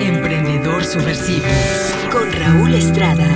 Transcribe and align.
Emprendedor 0.00 0.84
Subversivo 0.84 1.44
con 2.12 2.30
Raúl 2.30 2.72
Estrada. 2.74 3.26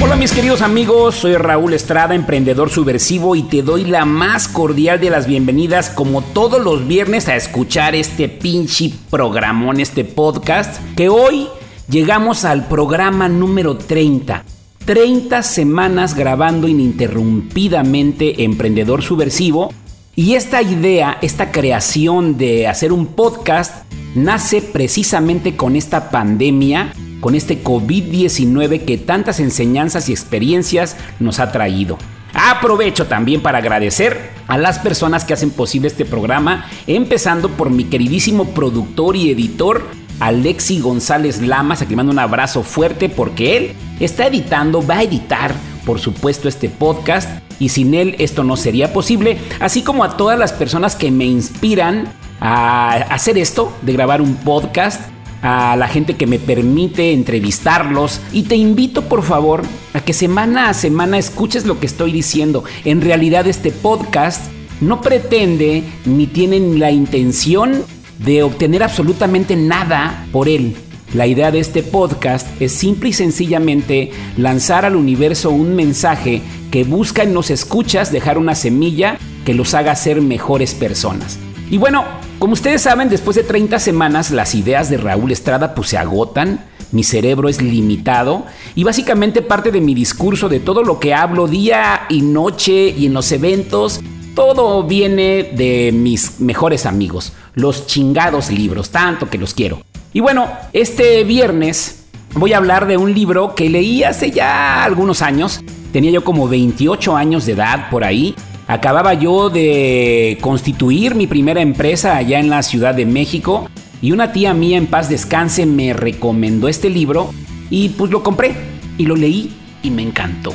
Hola 0.00 0.14
mis 0.14 0.32
queridos 0.32 0.62
amigos, 0.62 1.16
soy 1.16 1.34
Raúl 1.34 1.74
Estrada, 1.74 2.14
emprendedor 2.14 2.70
subversivo 2.70 3.34
y 3.34 3.42
te 3.42 3.62
doy 3.62 3.84
la 3.84 4.04
más 4.04 4.46
cordial 4.46 5.00
de 5.00 5.10
las 5.10 5.26
bienvenidas 5.26 5.90
como 5.90 6.22
todos 6.22 6.62
los 6.62 6.86
viernes 6.86 7.26
a 7.28 7.34
escuchar 7.34 7.96
este 7.96 8.28
pinche 8.28 8.92
programón, 9.10 9.80
este 9.80 10.04
podcast, 10.04 10.80
que 10.94 11.08
hoy 11.08 11.48
llegamos 11.88 12.44
al 12.44 12.68
programa 12.68 13.28
número 13.28 13.76
30. 13.76 14.44
30 14.84 15.42
semanas 15.42 16.14
grabando 16.14 16.68
ininterrumpidamente 16.68 18.44
Emprendedor 18.44 19.02
Subversivo 19.02 19.72
y 20.16 20.34
esta 20.34 20.62
idea, 20.62 21.18
esta 21.22 21.50
creación 21.50 22.38
de 22.38 22.68
hacer 22.68 22.92
un 22.92 23.06
podcast 23.06 23.84
nace 24.14 24.62
precisamente 24.62 25.56
con 25.56 25.74
esta 25.74 26.10
pandemia, 26.10 26.92
con 27.20 27.34
este 27.34 27.64
COVID-19 27.64 28.84
que 28.84 28.96
tantas 28.96 29.40
enseñanzas 29.40 30.08
y 30.08 30.12
experiencias 30.12 30.96
nos 31.18 31.40
ha 31.40 31.50
traído. 31.50 31.98
Aprovecho 32.32 33.06
también 33.06 33.42
para 33.42 33.58
agradecer 33.58 34.30
a 34.46 34.56
las 34.56 34.78
personas 34.78 35.24
que 35.24 35.34
hacen 35.34 35.50
posible 35.50 35.88
este 35.88 36.04
programa, 36.04 36.66
empezando 36.86 37.48
por 37.48 37.70
mi 37.70 37.84
queridísimo 37.84 38.46
productor 38.50 39.16
y 39.16 39.30
editor 39.30 39.84
Alexi 40.20 40.80
González 40.80 41.40
Lamas, 41.40 41.82
a 41.82 41.86
quien 41.86 41.96
mando 41.96 42.12
un 42.12 42.18
abrazo 42.20 42.62
fuerte 42.62 43.08
porque 43.08 43.56
él 43.56 43.72
está 43.98 44.26
editando, 44.28 44.84
va 44.86 44.98
a 44.98 45.02
editar, 45.02 45.54
por 45.84 46.00
supuesto, 46.00 46.48
este 46.48 46.68
podcast 46.68 47.28
y 47.58 47.68
sin 47.68 47.94
él 47.94 48.16
esto 48.18 48.44
no 48.44 48.56
sería 48.56 48.92
posible, 48.92 49.38
así 49.60 49.82
como 49.82 50.04
a 50.04 50.16
todas 50.16 50.38
las 50.38 50.52
personas 50.52 50.96
que 50.96 51.10
me 51.10 51.24
inspiran 51.24 52.08
a 52.40 52.92
hacer 52.92 53.38
esto, 53.38 53.72
de 53.82 53.92
grabar 53.92 54.20
un 54.20 54.34
podcast, 54.36 55.00
a 55.44 55.76
la 55.76 55.88
gente 55.88 56.16
que 56.16 56.26
me 56.26 56.38
permite 56.38 57.12
entrevistarlos 57.12 58.18
y 58.32 58.44
te 58.44 58.56
invito 58.56 59.02
por 59.02 59.22
favor 59.22 59.62
a 59.92 60.00
que 60.00 60.14
semana 60.14 60.70
a 60.70 60.74
semana 60.74 61.18
escuches 61.18 61.66
lo 61.66 61.78
que 61.78 61.86
estoy 61.86 62.12
diciendo. 62.12 62.64
En 62.86 63.02
realidad 63.02 63.46
este 63.46 63.70
podcast 63.70 64.50
no 64.80 65.02
pretende 65.02 65.84
ni 66.06 66.26
tiene 66.26 66.58
la 66.78 66.90
intención 66.90 67.82
de 68.18 68.42
obtener 68.42 68.82
absolutamente 68.82 69.54
nada 69.54 70.26
por 70.32 70.48
él. 70.48 70.76
La 71.14 71.28
idea 71.28 71.52
de 71.52 71.60
este 71.60 71.84
podcast 71.84 72.60
es 72.60 72.72
simple 72.72 73.10
y 73.10 73.12
sencillamente 73.12 74.10
lanzar 74.36 74.84
al 74.84 74.96
universo 74.96 75.50
un 75.50 75.76
mensaje 75.76 76.42
que 76.72 76.82
busca 76.82 77.22
en 77.22 77.32
los 77.34 77.52
escuchas 77.52 78.10
dejar 78.10 78.36
una 78.36 78.56
semilla 78.56 79.18
que 79.44 79.54
los 79.54 79.74
haga 79.74 79.94
ser 79.94 80.20
mejores 80.20 80.74
personas. 80.74 81.38
Y 81.70 81.78
bueno, 81.78 82.02
como 82.40 82.54
ustedes 82.54 82.82
saben, 82.82 83.08
después 83.08 83.36
de 83.36 83.44
30 83.44 83.78
semanas 83.78 84.32
las 84.32 84.56
ideas 84.56 84.90
de 84.90 84.96
Raúl 84.96 85.30
Estrada 85.30 85.76
pues 85.76 85.90
se 85.90 85.98
agotan, 85.98 86.64
mi 86.90 87.04
cerebro 87.04 87.48
es 87.48 87.62
limitado 87.62 88.44
y 88.74 88.82
básicamente 88.82 89.40
parte 89.40 89.70
de 89.70 89.80
mi 89.80 89.94
discurso, 89.94 90.48
de 90.48 90.58
todo 90.58 90.82
lo 90.82 90.98
que 90.98 91.14
hablo 91.14 91.46
día 91.46 92.06
y 92.08 92.22
noche 92.22 92.88
y 92.88 93.06
en 93.06 93.14
los 93.14 93.30
eventos, 93.30 94.00
todo 94.34 94.82
viene 94.82 95.52
de 95.54 95.92
mis 95.92 96.40
mejores 96.40 96.86
amigos, 96.86 97.34
los 97.54 97.86
chingados 97.86 98.50
libros, 98.50 98.90
tanto 98.90 99.30
que 99.30 99.38
los 99.38 99.54
quiero. 99.54 99.80
Y 100.14 100.20
bueno, 100.20 100.48
este 100.72 101.24
viernes 101.24 102.04
voy 102.36 102.52
a 102.52 102.58
hablar 102.58 102.86
de 102.86 102.96
un 102.96 103.12
libro 103.12 103.56
que 103.56 103.68
leí 103.68 104.04
hace 104.04 104.30
ya 104.30 104.84
algunos 104.84 105.22
años. 105.22 105.60
Tenía 105.92 106.12
yo 106.12 106.22
como 106.22 106.46
28 106.46 107.16
años 107.16 107.46
de 107.46 107.54
edad 107.54 107.90
por 107.90 108.04
ahí. 108.04 108.36
Acababa 108.68 109.14
yo 109.14 109.50
de 109.50 110.38
constituir 110.40 111.16
mi 111.16 111.26
primera 111.26 111.62
empresa 111.62 112.16
allá 112.16 112.38
en 112.38 112.48
la 112.48 112.62
Ciudad 112.62 112.94
de 112.94 113.06
México 113.06 113.68
y 114.00 114.12
una 114.12 114.30
tía 114.30 114.54
mía 114.54 114.78
en 114.78 114.86
paz 114.86 115.08
descanse 115.08 115.66
me 115.66 115.92
recomendó 115.92 116.68
este 116.68 116.90
libro 116.90 117.34
y 117.68 117.88
pues 117.88 118.12
lo 118.12 118.22
compré 118.22 118.54
y 118.96 119.06
lo 119.06 119.16
leí 119.16 119.52
y 119.82 119.90
me 119.90 120.02
encantó. 120.02 120.54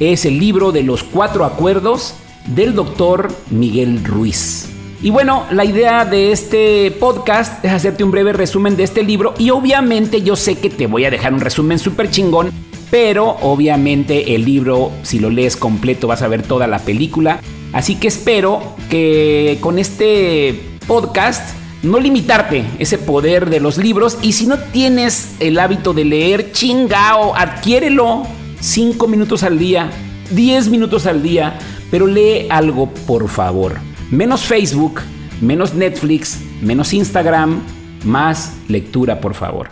Es 0.00 0.24
el 0.24 0.38
libro 0.38 0.72
de 0.72 0.82
los 0.82 1.02
cuatro 1.02 1.44
acuerdos 1.44 2.14
del 2.46 2.74
doctor 2.74 3.28
Miguel 3.50 4.02
Ruiz. 4.02 4.77
Y 5.00 5.10
bueno, 5.10 5.44
la 5.52 5.64
idea 5.64 6.04
de 6.04 6.32
este 6.32 6.90
podcast 6.90 7.64
es 7.64 7.70
hacerte 7.70 8.02
un 8.02 8.10
breve 8.10 8.32
resumen 8.32 8.76
de 8.76 8.82
este 8.82 9.04
libro 9.04 9.32
y 9.38 9.50
obviamente 9.50 10.22
yo 10.22 10.34
sé 10.34 10.56
que 10.56 10.70
te 10.70 10.88
voy 10.88 11.04
a 11.04 11.10
dejar 11.10 11.32
un 11.32 11.40
resumen 11.40 11.78
súper 11.78 12.10
chingón, 12.10 12.50
pero 12.90 13.36
obviamente 13.42 14.34
el 14.34 14.44
libro, 14.44 14.90
si 15.04 15.20
lo 15.20 15.30
lees 15.30 15.56
completo, 15.56 16.08
vas 16.08 16.22
a 16.22 16.28
ver 16.28 16.42
toda 16.42 16.66
la 16.66 16.80
película. 16.80 17.40
Así 17.72 17.94
que 17.94 18.08
espero 18.08 18.74
que 18.90 19.58
con 19.60 19.78
este 19.78 20.60
podcast 20.88 21.56
no 21.84 22.00
limitarte 22.00 22.64
ese 22.80 22.98
poder 22.98 23.50
de 23.50 23.60
los 23.60 23.78
libros 23.78 24.18
y 24.20 24.32
si 24.32 24.46
no 24.46 24.58
tienes 24.58 25.36
el 25.38 25.60
hábito 25.60 25.94
de 25.94 26.06
leer, 26.06 26.50
chingao, 26.50 27.36
adquiérelo 27.36 28.26
5 28.60 29.06
minutos 29.06 29.44
al 29.44 29.60
día, 29.60 29.92
10 30.32 30.68
minutos 30.70 31.06
al 31.06 31.22
día 31.22 31.56
pero 31.90 32.06
lee 32.06 32.46
algo, 32.50 32.90
por 33.06 33.28
favor. 33.28 33.87
Menos 34.10 34.46
Facebook, 34.46 35.00
menos 35.42 35.74
Netflix, 35.74 36.40
menos 36.62 36.94
Instagram, 36.94 37.60
más 38.04 38.56
lectura, 38.66 39.20
por 39.20 39.34
favor. 39.34 39.68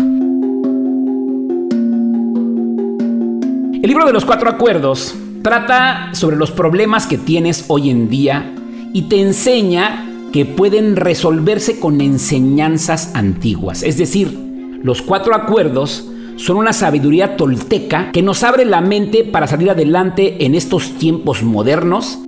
El 3.72 3.88
libro 3.88 4.04
de 4.04 4.12
los 4.12 4.26
cuatro 4.26 4.50
acuerdos 4.50 5.14
trata 5.40 6.10
sobre 6.12 6.36
los 6.36 6.50
problemas 6.50 7.06
que 7.06 7.16
tienes 7.16 7.64
hoy 7.68 7.88
en 7.88 8.10
día 8.10 8.52
y 8.92 9.02
te 9.08 9.22
enseña 9.22 10.06
que 10.34 10.44
pueden 10.44 10.96
resolverse 10.96 11.80
con 11.80 12.02
enseñanzas 12.02 13.12
antiguas. 13.14 13.82
Es 13.82 13.96
decir, 13.96 14.38
los 14.82 15.00
cuatro 15.00 15.34
acuerdos 15.34 16.10
son 16.36 16.58
una 16.58 16.74
sabiduría 16.74 17.38
tolteca 17.38 18.12
que 18.12 18.20
nos 18.20 18.42
abre 18.42 18.66
la 18.66 18.82
mente 18.82 19.24
para 19.24 19.46
salir 19.46 19.70
adelante 19.70 20.44
en 20.44 20.54
estos 20.54 20.98
tiempos 20.98 21.42
modernos. 21.42 22.18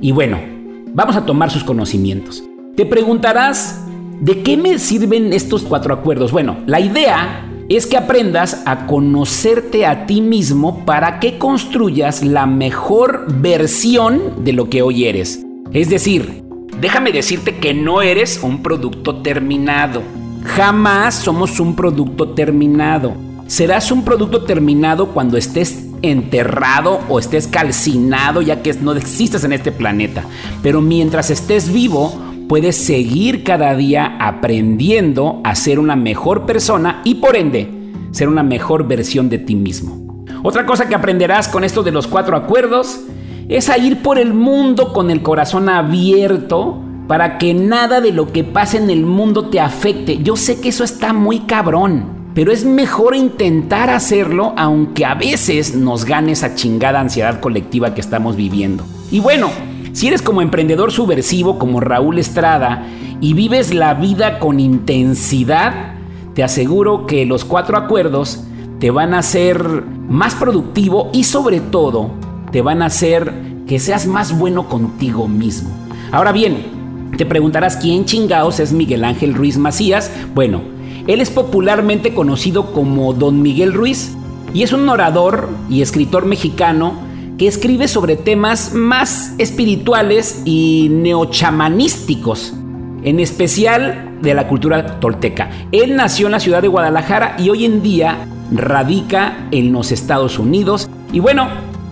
Y 0.00 0.12
bueno, 0.12 0.55
vamos 0.96 1.14
a 1.14 1.26
tomar 1.26 1.50
sus 1.50 1.62
conocimientos. 1.62 2.42
Te 2.74 2.86
preguntarás, 2.86 3.84
¿de 4.20 4.42
qué 4.42 4.56
me 4.56 4.78
sirven 4.78 5.34
estos 5.34 5.62
cuatro 5.62 5.92
acuerdos? 5.92 6.32
Bueno, 6.32 6.56
la 6.64 6.80
idea 6.80 7.46
es 7.68 7.86
que 7.86 7.98
aprendas 7.98 8.62
a 8.64 8.86
conocerte 8.86 9.84
a 9.84 10.06
ti 10.06 10.22
mismo 10.22 10.86
para 10.86 11.20
que 11.20 11.36
construyas 11.36 12.24
la 12.24 12.46
mejor 12.46 13.26
versión 13.28 14.42
de 14.42 14.54
lo 14.54 14.70
que 14.70 14.80
hoy 14.80 15.04
eres. 15.04 15.44
Es 15.72 15.90
decir, 15.90 16.42
déjame 16.80 17.12
decirte 17.12 17.56
que 17.56 17.74
no 17.74 18.00
eres 18.00 18.40
un 18.42 18.62
producto 18.62 19.16
terminado. 19.16 20.02
Jamás 20.44 21.14
somos 21.14 21.60
un 21.60 21.76
producto 21.76 22.30
terminado. 22.30 23.25
Serás 23.46 23.92
un 23.92 24.02
producto 24.02 24.42
terminado 24.42 25.10
cuando 25.10 25.36
estés 25.36 25.86
enterrado 26.02 27.00
o 27.08 27.20
estés 27.20 27.46
calcinado 27.46 28.42
ya 28.42 28.60
que 28.60 28.74
no 28.74 28.92
existes 28.92 29.44
en 29.44 29.52
este 29.52 29.70
planeta. 29.70 30.24
Pero 30.62 30.80
mientras 30.80 31.30
estés 31.30 31.72
vivo, 31.72 32.12
puedes 32.48 32.74
seguir 32.74 33.44
cada 33.44 33.76
día 33.76 34.16
aprendiendo 34.18 35.40
a 35.44 35.54
ser 35.54 35.78
una 35.78 35.94
mejor 35.94 36.44
persona 36.44 37.02
y 37.04 37.16
por 37.16 37.36
ende 37.36 37.70
ser 38.10 38.28
una 38.28 38.42
mejor 38.42 38.88
versión 38.88 39.28
de 39.28 39.38
ti 39.38 39.54
mismo. 39.54 40.24
Otra 40.42 40.66
cosa 40.66 40.88
que 40.88 40.96
aprenderás 40.96 41.46
con 41.46 41.62
esto 41.62 41.84
de 41.84 41.92
los 41.92 42.08
cuatro 42.08 42.36
acuerdos 42.36 43.00
es 43.48 43.68
a 43.68 43.78
ir 43.78 44.02
por 44.02 44.18
el 44.18 44.34
mundo 44.34 44.92
con 44.92 45.08
el 45.08 45.22
corazón 45.22 45.68
abierto 45.68 46.82
para 47.06 47.38
que 47.38 47.54
nada 47.54 48.00
de 48.00 48.10
lo 48.10 48.32
que 48.32 48.42
pase 48.42 48.78
en 48.78 48.90
el 48.90 49.06
mundo 49.06 49.50
te 49.50 49.60
afecte. 49.60 50.18
Yo 50.20 50.34
sé 50.34 50.60
que 50.60 50.70
eso 50.70 50.82
está 50.82 51.12
muy 51.12 51.40
cabrón 51.40 52.15
pero 52.36 52.52
es 52.52 52.66
mejor 52.66 53.16
intentar 53.16 53.88
hacerlo 53.88 54.52
aunque 54.58 55.06
a 55.06 55.14
veces 55.14 55.74
nos 55.74 56.04
gane 56.04 56.32
esa 56.32 56.54
chingada 56.54 57.00
ansiedad 57.00 57.40
colectiva 57.40 57.94
que 57.94 58.02
estamos 58.02 58.36
viviendo. 58.36 58.84
Y 59.10 59.20
bueno, 59.20 59.48
si 59.94 60.08
eres 60.08 60.20
como 60.20 60.42
emprendedor 60.42 60.92
subversivo 60.92 61.58
como 61.58 61.80
Raúl 61.80 62.18
Estrada 62.18 62.86
y 63.22 63.32
vives 63.32 63.72
la 63.72 63.94
vida 63.94 64.38
con 64.38 64.60
intensidad, 64.60 65.94
te 66.34 66.44
aseguro 66.44 67.06
que 67.06 67.24
los 67.24 67.46
cuatro 67.46 67.78
acuerdos 67.78 68.44
te 68.80 68.90
van 68.90 69.14
a 69.14 69.20
hacer 69.20 69.82
más 70.06 70.34
productivo 70.34 71.08
y 71.14 71.24
sobre 71.24 71.60
todo 71.60 72.10
te 72.52 72.60
van 72.60 72.82
a 72.82 72.86
hacer 72.86 73.32
que 73.66 73.78
seas 73.78 74.06
más 74.06 74.38
bueno 74.38 74.68
contigo 74.68 75.26
mismo. 75.26 75.70
Ahora 76.12 76.32
bien, 76.32 77.12
te 77.16 77.24
preguntarás 77.24 77.78
quién 77.78 78.04
chingaos 78.04 78.60
es 78.60 78.74
Miguel 78.74 79.04
Ángel 79.04 79.32
Ruiz 79.32 79.56
Macías. 79.56 80.10
Bueno, 80.34 80.75
él 81.06 81.20
es 81.20 81.30
popularmente 81.30 82.14
conocido 82.14 82.72
como 82.72 83.12
Don 83.12 83.40
Miguel 83.40 83.72
Ruiz 83.72 84.16
y 84.52 84.62
es 84.62 84.72
un 84.72 84.88
orador 84.88 85.48
y 85.68 85.82
escritor 85.82 86.26
mexicano 86.26 86.94
que 87.38 87.46
escribe 87.46 87.86
sobre 87.86 88.16
temas 88.16 88.72
más 88.72 89.34
espirituales 89.38 90.42
y 90.44 90.88
neochamanísticos, 90.90 92.54
en 93.02 93.20
especial 93.20 94.16
de 94.22 94.34
la 94.34 94.48
cultura 94.48 94.98
tolteca. 94.98 95.50
Él 95.70 95.96
nació 95.96 96.26
en 96.26 96.32
la 96.32 96.40
ciudad 96.40 96.62
de 96.62 96.68
Guadalajara 96.68 97.36
y 97.38 97.50
hoy 97.50 97.66
en 97.66 97.82
día 97.82 98.26
radica 98.50 99.48
en 99.50 99.72
los 99.72 99.92
Estados 99.92 100.38
Unidos. 100.38 100.88
Y 101.12 101.20
bueno, 101.20 101.48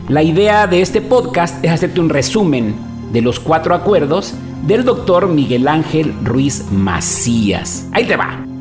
la 0.08 0.22
idea 0.22 0.66
de 0.66 0.80
este 0.80 1.02
podcast 1.02 1.62
es 1.64 1.70
hacerte 1.70 2.00
un 2.00 2.08
resumen 2.08 2.74
de 3.12 3.20
los 3.20 3.38
cuatro 3.38 3.74
acuerdos 3.74 4.34
del 4.66 4.84
doctor 4.84 5.28
Miguel 5.28 5.68
Ángel 5.68 6.14
Ruiz 6.24 6.64
Macías. 6.72 7.86
Ahí 7.92 8.06
te 8.06 8.16
va. 8.16 8.53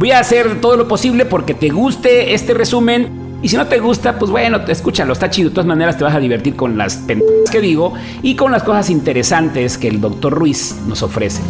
Voy 0.00 0.12
a 0.12 0.20
hacer 0.20 0.62
todo 0.62 0.78
lo 0.78 0.88
posible 0.88 1.26
porque 1.26 1.52
te 1.52 1.68
guste 1.68 2.32
este 2.32 2.54
resumen. 2.54 3.36
Y 3.42 3.50
si 3.50 3.58
no 3.58 3.66
te 3.66 3.80
gusta, 3.80 4.18
pues 4.18 4.30
bueno, 4.30 4.58
escúchalo, 4.66 5.12
está 5.12 5.28
chido. 5.28 5.50
De 5.50 5.54
todas 5.56 5.66
maneras 5.66 5.98
te 5.98 6.04
vas 6.04 6.14
a 6.14 6.18
divertir 6.18 6.56
con 6.56 6.78
las 6.78 6.96
pendejas 6.96 7.50
que 7.50 7.60
digo 7.60 7.92
y 8.22 8.34
con 8.34 8.50
las 8.50 8.62
cosas 8.62 8.88
interesantes 8.88 9.76
que 9.76 9.88
el 9.88 10.00
doctor 10.00 10.32
Ruiz 10.32 10.74
nos 10.86 11.02
ofrece. 11.02 11.42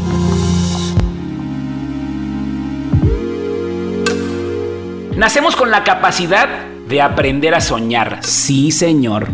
Nacemos 5.16 5.54
con 5.54 5.70
la 5.70 5.84
capacidad 5.84 6.48
de 6.88 7.02
aprender 7.02 7.54
a 7.54 7.60
soñar. 7.60 8.18
Sí, 8.22 8.72
señor. 8.72 9.28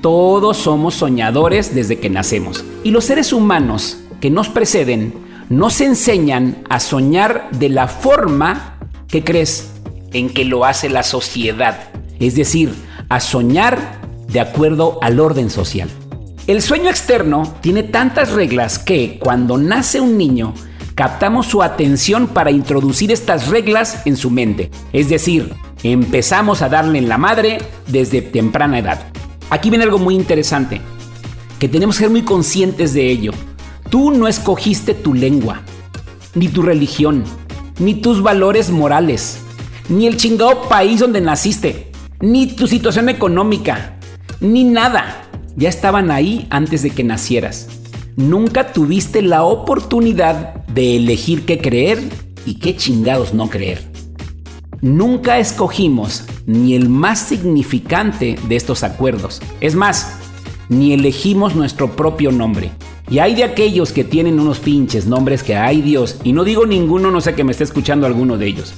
Todos 0.00 0.56
somos 0.56 0.94
soñadores 0.94 1.74
desde 1.74 1.98
que 1.98 2.08
nacemos. 2.08 2.64
Y 2.82 2.92
los 2.92 3.04
seres 3.04 3.34
humanos 3.34 3.98
que 4.22 4.30
nos 4.30 4.48
preceden 4.48 5.23
nos 5.48 5.80
enseñan 5.80 6.64
a 6.68 6.80
soñar 6.80 7.48
de 7.52 7.68
la 7.68 7.88
forma 7.88 8.78
que 9.08 9.24
crees 9.24 9.70
en 10.12 10.30
que 10.30 10.44
lo 10.44 10.64
hace 10.64 10.88
la 10.88 11.02
sociedad. 11.02 11.90
Es 12.20 12.34
decir, 12.34 12.74
a 13.08 13.20
soñar 13.20 14.00
de 14.28 14.40
acuerdo 14.40 14.98
al 15.02 15.20
orden 15.20 15.50
social. 15.50 15.88
El 16.46 16.62
sueño 16.62 16.90
externo 16.90 17.54
tiene 17.60 17.82
tantas 17.82 18.32
reglas 18.32 18.78
que 18.78 19.18
cuando 19.18 19.56
nace 19.56 20.00
un 20.00 20.18
niño 20.18 20.54
captamos 20.94 21.46
su 21.46 21.62
atención 21.62 22.28
para 22.28 22.50
introducir 22.50 23.10
estas 23.10 23.48
reglas 23.48 24.02
en 24.04 24.16
su 24.16 24.30
mente. 24.30 24.70
Es 24.92 25.08
decir, 25.08 25.52
empezamos 25.82 26.62
a 26.62 26.68
darle 26.68 26.98
en 26.98 27.08
la 27.08 27.18
madre 27.18 27.58
desde 27.86 28.22
temprana 28.22 28.78
edad. 28.78 29.06
Aquí 29.50 29.70
viene 29.70 29.84
algo 29.84 29.98
muy 29.98 30.14
interesante, 30.14 30.80
que 31.58 31.68
tenemos 31.68 31.96
que 31.96 32.04
ser 32.04 32.10
muy 32.10 32.22
conscientes 32.22 32.94
de 32.94 33.10
ello. 33.10 33.32
Tú 33.94 34.10
no 34.10 34.26
escogiste 34.26 34.92
tu 34.92 35.14
lengua, 35.14 35.62
ni 36.34 36.48
tu 36.48 36.62
religión, 36.62 37.22
ni 37.78 37.94
tus 37.94 38.24
valores 38.24 38.70
morales, 38.72 39.38
ni 39.88 40.08
el 40.08 40.16
chingado 40.16 40.62
país 40.62 40.98
donde 40.98 41.20
naciste, 41.20 41.92
ni 42.20 42.48
tu 42.48 42.66
situación 42.66 43.08
económica, 43.08 43.96
ni 44.40 44.64
nada. 44.64 45.28
Ya 45.54 45.68
estaban 45.68 46.10
ahí 46.10 46.48
antes 46.50 46.82
de 46.82 46.90
que 46.90 47.04
nacieras. 47.04 47.68
Nunca 48.16 48.72
tuviste 48.72 49.22
la 49.22 49.44
oportunidad 49.44 50.66
de 50.66 50.96
elegir 50.96 51.44
qué 51.46 51.58
creer 51.58 52.02
y 52.44 52.54
qué 52.54 52.74
chingados 52.74 53.32
no 53.32 53.48
creer. 53.48 53.88
Nunca 54.80 55.38
escogimos 55.38 56.24
ni 56.46 56.74
el 56.74 56.88
más 56.88 57.20
significante 57.20 58.34
de 58.48 58.56
estos 58.56 58.82
acuerdos. 58.82 59.40
Es 59.60 59.76
más, 59.76 60.16
ni 60.68 60.94
elegimos 60.94 61.54
nuestro 61.54 61.94
propio 61.94 62.32
nombre. 62.32 62.72
Y 63.10 63.18
hay 63.18 63.34
de 63.34 63.44
aquellos 63.44 63.92
que 63.92 64.04
tienen 64.04 64.40
unos 64.40 64.60
pinches 64.60 65.06
nombres 65.06 65.42
que 65.42 65.56
hay 65.56 65.82
Dios, 65.82 66.18
y 66.24 66.32
no 66.32 66.44
digo 66.44 66.66
ninguno, 66.66 67.10
no 67.10 67.20
sé 67.20 67.34
que 67.34 67.44
me 67.44 67.52
esté 67.52 67.64
escuchando 67.64 68.06
alguno 68.06 68.38
de 68.38 68.46
ellos. 68.46 68.74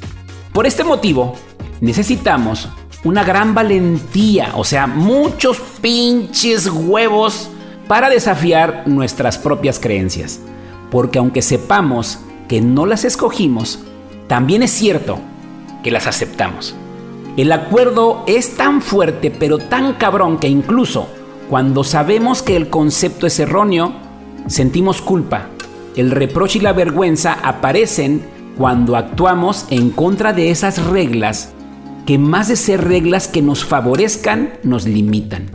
Por 0.53 0.67
este 0.67 0.85
motivo, 0.85 1.35
necesitamos 1.81 2.69
una 3.05 3.23
gran 3.23 3.55
valentía, 3.55 4.53
o 4.57 4.65
sea, 4.65 4.87
muchos 4.87 5.59
pinches 5.81 6.69
huevos 6.69 7.49
para 7.87 8.09
desafiar 8.09 8.83
nuestras 8.87 9.39
propias 9.39 9.79
creencias. 9.79 10.41
Porque 10.91 11.19
aunque 11.19 11.43
sepamos 11.43 12.19
que 12.49 12.61
no 12.61 12.87
las 12.87 13.05
escogimos, 13.05 13.81
también 14.27 14.63
es 14.63 14.73
cierto 14.73 15.19
que 15.85 15.91
las 15.91 16.07
aceptamos. 16.07 16.75
El 17.37 17.53
acuerdo 17.53 18.25
es 18.27 18.57
tan 18.57 18.81
fuerte 18.83 19.31
pero 19.31 19.59
tan 19.59 19.95
cabrón 19.95 20.39
que 20.39 20.49
incluso 20.49 21.09
cuando 21.49 21.85
sabemos 21.85 22.43
que 22.43 22.57
el 22.57 22.71
concepto 22.71 23.27
es 23.27 23.39
erróneo, 23.39 24.06
sentimos 24.47 25.01
culpa. 25.01 25.49
El 25.97 26.11
reproche 26.11 26.59
y 26.59 26.63
la 26.63 26.73
vergüenza 26.73 27.39
aparecen 27.43 28.25
cuando 28.57 28.97
actuamos 28.97 29.67
en 29.71 29.91
contra 29.91 30.33
de 30.33 30.51
esas 30.51 30.85
reglas 30.87 31.53
que 32.07 32.19
más 32.19 32.49
de 32.49 32.57
ser 32.57 32.85
reglas 32.85 33.29
que 33.29 33.43
nos 33.43 33.65
favorezcan, 33.65 34.53
nos 34.63 34.87
limitan. 34.87 35.51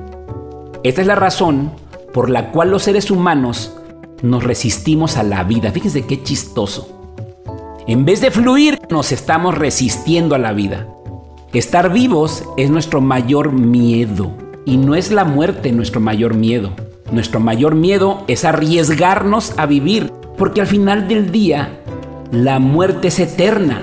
Esta 0.84 1.02
es 1.02 1.08
la 1.08 1.16
razón 1.16 1.72
por 2.14 2.30
la 2.30 2.52
cual 2.52 2.72
los 2.72 2.84
seres 2.84 3.10
humanos 3.10 3.78
nos 4.22 4.44
resistimos 4.44 5.18
a 5.18 5.24
la 5.24 5.44
vida. 5.44 5.72
Fíjense 5.72 6.06
qué 6.06 6.22
chistoso. 6.22 6.98
En 7.88 8.06
vez 8.06 8.22
de 8.22 8.32
fluir, 8.32 8.80
nos 8.90 9.12
estamos 9.12 9.58
resistiendo 9.58 10.36
a 10.36 10.40
la 10.40 10.52
vida. 10.52 10.88
Estar 11.54 11.92
vivos 11.92 12.44
es 12.58 12.70
nuestro 12.70 13.02
mayor 13.02 13.52
miedo 13.52 14.32
y 14.66 14.78
no 14.78 14.96
es 14.96 15.12
la 15.12 15.24
muerte 15.24 15.72
nuestro 15.72 16.00
mayor 16.02 16.34
miedo. 16.34 16.72
Nuestro 17.12 17.42
mayor 17.42 17.76
miedo 17.76 18.24
es 18.28 18.46
arriesgarnos 18.46 19.54
a 19.58 19.66
vivir, 19.66 20.14
porque 20.38 20.62
al 20.62 20.68
final 20.68 21.10
del 21.10 21.30
día 21.30 21.82
la 22.32 22.60
muerte 22.60 23.10
es 23.10 23.20
eterna 23.20 23.82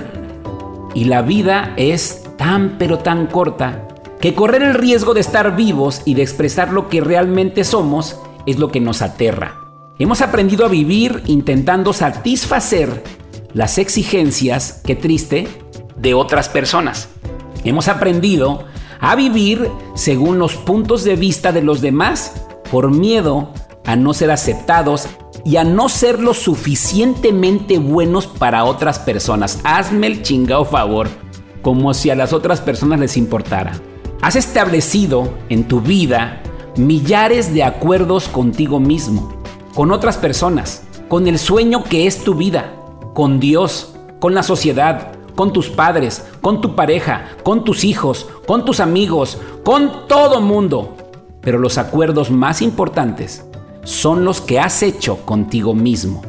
y 0.95 1.05
la 1.05 1.21
vida 1.21 1.75
es 1.77 2.25
tan 2.39 2.77
pero 2.79 2.99
tan 2.99 3.27
corta 3.27 3.87
que 4.19 4.35
correr 4.35 4.63
el 4.63 4.73
riesgo 4.73 5.13
de 5.13 5.21
estar 5.21 5.55
vivos 5.57 6.01
y 6.07 6.15
de 6.15 6.23
expresar 6.23 6.73
lo 6.73 6.89
que 6.89 7.03
realmente 7.03 7.65
somos 7.65 8.19
es 8.47 8.59
lo 8.59 8.71
que 8.71 8.81
nos 8.81 9.03
aterra. 9.03 9.57
Hemos 9.99 10.23
aprendido 10.23 10.65
a 10.65 10.69
vivir 10.69 11.23
intentando 11.27 11.93
satisfacer 11.93 13.05
las 13.53 13.77
exigencias, 13.77 14.81
qué 14.87 14.97
triste, 14.97 15.49
de 15.97 16.15
otras 16.15 16.49
personas. 16.49 17.11
Hemos 17.63 17.89
aprendido 17.89 18.65
a 19.01 19.15
vivir 19.17 19.69
según 19.95 20.39
los 20.39 20.55
puntos 20.55 21.05
de 21.05 21.17
vista 21.17 21.53
de 21.53 21.63
los 21.63 21.83
demás 21.83 22.48
por 22.71 22.91
miedo 22.91 23.51
a 23.85 23.97
no 23.97 24.15
ser 24.15 24.31
aceptados 24.31 25.09
y 25.45 25.57
a 25.57 25.65
no 25.65 25.89
ser 25.89 26.21
lo 26.21 26.35
suficientemente 26.35 27.79
buenos 27.79 28.27
para 28.27 28.65
otras 28.65 28.99
personas. 28.99 29.61
Hazme 29.65 30.07
el 30.07 30.23
chingado 30.23 30.65
favor, 30.65 31.09
como 31.63 31.95
si 31.95 32.11
a 32.11 32.15
las 32.15 32.33
otras 32.33 32.61
personas 32.61 33.01
les 33.01 33.17
importara. 33.17 33.73
Has 34.21 34.37
establecido 34.37 35.33
en 35.49 35.69
tu 35.69 35.81
vida 35.81 36.43
millares 36.77 37.55
de 37.55 37.65
acuerdos 37.65 38.29
contigo 38.29 38.79
mismo, 38.79 39.33
con 39.75 39.91
otras 39.91 40.17
personas, 40.17 40.83
con 41.09 41.27
el 41.27 41.39
sueño 41.39 41.83
que 41.85 42.07
es 42.07 42.23
tu 42.23 42.35
vida, 42.35 42.75
con 43.15 43.41
Dios, 43.41 43.95
con 44.21 44.35
la 44.35 44.43
sociedad, 44.43 45.13
con 45.35 45.53
tus 45.53 45.69
padres, 45.69 46.25
con 46.41 46.61
tu 46.61 46.75
pareja, 46.75 47.29
con 47.43 47.65
tus 47.65 47.85
hijos, 47.85 48.27
con 48.47 48.65
tus 48.65 48.81
amigos, 48.81 49.39
con 49.65 50.07
todo 50.09 50.41
mundo. 50.41 50.97
Pero 51.41 51.59
los 51.59 51.79
acuerdos 51.79 52.31
más 52.31 52.63
importantes 52.63 53.45
son 53.85 54.25
los 54.25 54.41
que 54.41 54.61
has 54.61 54.83
hecho 54.83 55.25
contigo 55.25 55.75
mismo. 55.75 56.23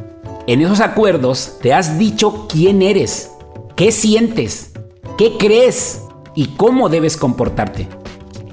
En 0.46 0.60
esos 0.60 0.80
acuerdos 0.80 1.58
te 1.62 1.74
has 1.74 1.98
dicho 1.98 2.46
quién 2.48 2.82
eres, 2.82 3.30
qué 3.76 3.92
sientes, 3.92 4.72
qué 5.18 5.36
crees 5.38 6.02
y 6.34 6.46
cómo 6.56 6.88
debes 6.88 7.16
comportarte. 7.16 7.88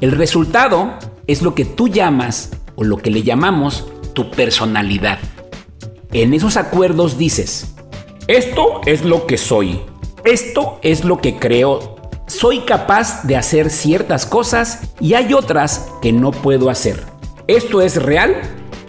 El 0.01 0.12
resultado 0.12 0.93
es 1.25 1.41
lo 1.41 1.55
que 1.55 1.65
tú 1.65 1.88
llamas 1.88 2.51
o 2.75 2.84
lo 2.84 2.98
que 2.98 3.10
le 3.10 3.24
llamamos 3.24 3.88
tu 4.13 4.29
personalidad. 4.32 5.20
En 6.12 6.34
esos 6.34 6.58
acuerdos 6.58 7.17
dices, 7.17 7.75
esto 8.27 8.82
es 8.86 9.03
lo 9.03 9.25
que 9.27 9.38
soy, 9.38 9.82
esto 10.24 10.79
es 10.82 11.03
lo 11.03 11.17
que 11.20 11.38
creo, 11.38 11.97
soy 12.27 12.60
capaz 12.60 13.24
de 13.24 13.38
hacer 13.38 13.69
ciertas 13.69 14.25
cosas 14.25 14.81
y 15.00 15.13
hay 15.13 15.34
otras 15.34 15.88
que 16.01 16.12
no 16.12 16.31
puedo 16.31 16.69
hacer. 16.69 17.05
Esto 17.48 17.81
es 17.81 18.01
real 18.03 18.36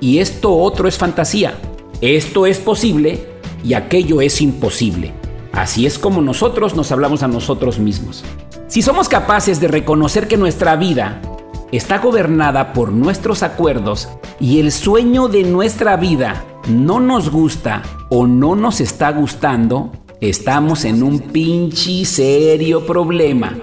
y 0.01 0.19
esto 0.19 0.55
otro 0.55 0.89
es 0.89 0.99
fantasía. 0.99 1.55
Esto 2.01 2.47
es 2.47 2.59
posible 2.59 3.27
y 3.63 3.75
aquello 3.75 4.21
es 4.21 4.41
imposible. 4.41 5.13
Así 5.53 5.87
es 5.87 5.99
como 5.99 6.21
nosotros 6.21 6.75
nos 6.75 6.91
hablamos 6.91 7.23
a 7.23 7.29
nosotros 7.29 7.79
mismos. 7.79 8.25
Si 8.67 8.83
somos 8.83 9.09
capaces 9.09 9.61
de 9.61 9.69
reconocer 9.69 10.27
que 10.27 10.37
nuestra 10.37 10.77
vida 10.77 11.23
está 11.71 11.99
gobernada 11.99 12.73
por 12.73 12.91
nuestros 12.91 13.45
acuerdos 13.45 14.09
y 14.41 14.59
el 14.59 14.73
sueño 14.73 15.29
de 15.29 15.45
nuestra 15.45 15.97
vida 15.97 16.45
no 16.69 16.99
nos 16.99 17.31
gusta 17.31 17.83
o 18.09 18.27
no 18.27 18.57
nos 18.57 18.81
está 18.81 19.13
gustando, 19.13 19.93
estamos 20.21 20.85
en 20.85 21.03
un 21.03 21.21
pinche 21.21 22.05
serio 22.05 22.85
problema. 22.87 23.57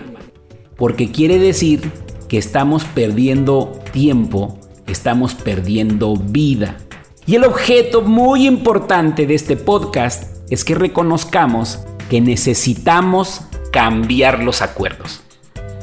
Porque 0.77 1.11
quiere 1.11 1.39
decir 1.39 1.91
que 2.27 2.37
estamos 2.37 2.83
perdiendo 2.85 3.79
tiempo, 3.91 4.57
estamos 4.87 5.33
perdiendo 5.33 6.15
vida. 6.15 6.77
Y 7.25 7.35
el 7.35 7.43
objeto 7.43 8.01
muy 8.01 8.45
importante 8.45 9.25
de 9.25 9.35
este 9.35 9.57
podcast 9.57 10.35
es 10.49 10.63
que 10.63 10.75
reconozcamos 10.75 11.79
que 12.09 12.21
necesitamos 12.21 13.41
cambiar 13.71 14.43
los 14.43 14.61
acuerdos. 14.61 15.21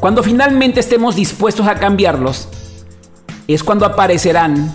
Cuando 0.00 0.22
finalmente 0.22 0.80
estemos 0.80 1.16
dispuestos 1.16 1.66
a 1.66 1.74
cambiarlos, 1.76 2.48
es 3.48 3.62
cuando 3.62 3.86
aparecerán 3.86 4.72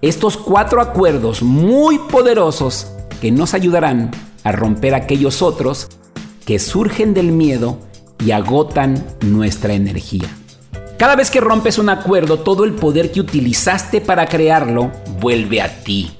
estos 0.00 0.36
cuatro 0.36 0.80
acuerdos 0.80 1.42
muy 1.42 1.98
poderosos 1.98 2.88
que 3.20 3.30
nos 3.30 3.54
ayudarán 3.54 4.10
a 4.46 4.52
romper 4.52 4.94
aquellos 4.94 5.42
otros 5.42 5.88
que 6.44 6.60
surgen 6.60 7.14
del 7.14 7.32
miedo 7.32 7.80
y 8.24 8.30
agotan 8.30 9.04
nuestra 9.22 9.74
energía. 9.74 10.28
Cada 10.96 11.16
vez 11.16 11.32
que 11.32 11.40
rompes 11.40 11.78
un 11.78 11.88
acuerdo, 11.88 12.38
todo 12.38 12.62
el 12.62 12.72
poder 12.74 13.10
que 13.10 13.18
utilizaste 13.18 14.00
para 14.00 14.26
crearlo 14.26 14.92
vuelve 15.20 15.60
a 15.60 15.82
ti. 15.82 16.12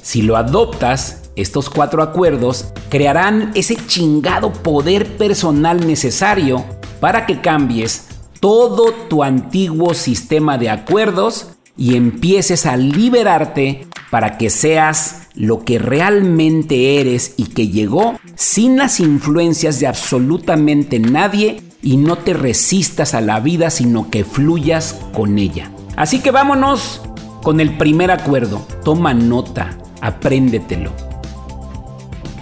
Si 0.00 0.22
lo 0.22 0.38
adoptas, 0.38 1.30
estos 1.36 1.68
cuatro 1.68 2.02
acuerdos 2.02 2.72
crearán 2.88 3.52
ese 3.54 3.76
chingado 3.86 4.50
poder 4.50 5.18
personal 5.18 5.86
necesario 5.86 6.64
para 7.00 7.26
que 7.26 7.42
cambies 7.42 8.06
todo 8.40 8.92
tu 9.10 9.22
antiguo 9.22 9.92
sistema 9.92 10.56
de 10.56 10.70
acuerdos 10.70 11.48
y 11.76 11.96
empieces 11.96 12.66
a 12.66 12.76
liberarte 12.76 13.86
para 14.10 14.38
que 14.38 14.50
seas 14.50 15.28
lo 15.34 15.64
que 15.64 15.78
realmente 15.78 17.00
eres 17.00 17.34
y 17.36 17.46
que 17.46 17.68
llegó 17.68 18.18
sin 18.36 18.76
las 18.76 19.00
influencias 19.00 19.80
de 19.80 19.88
absolutamente 19.88 21.00
nadie 21.00 21.62
y 21.82 21.96
no 21.96 22.16
te 22.16 22.32
resistas 22.32 23.14
a 23.14 23.20
la 23.20 23.40
vida 23.40 23.70
sino 23.70 24.10
que 24.10 24.24
fluyas 24.24 25.00
con 25.12 25.38
ella. 25.38 25.70
Así 25.96 26.20
que 26.20 26.30
vámonos 26.30 27.02
con 27.42 27.60
el 27.60 27.76
primer 27.76 28.10
acuerdo. 28.10 28.66
Toma 28.84 29.14
nota, 29.14 29.76
apréndetelo. 30.00 30.92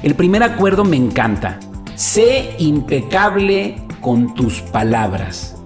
El 0.03 0.15
primer 0.15 0.43
acuerdo 0.43 0.85
me 0.85 0.97
encanta. 0.97 1.59
Sé 1.95 2.55
impecable 2.59 3.83
con 4.01 4.35
tus 4.35 4.61
palabras. 4.61 5.57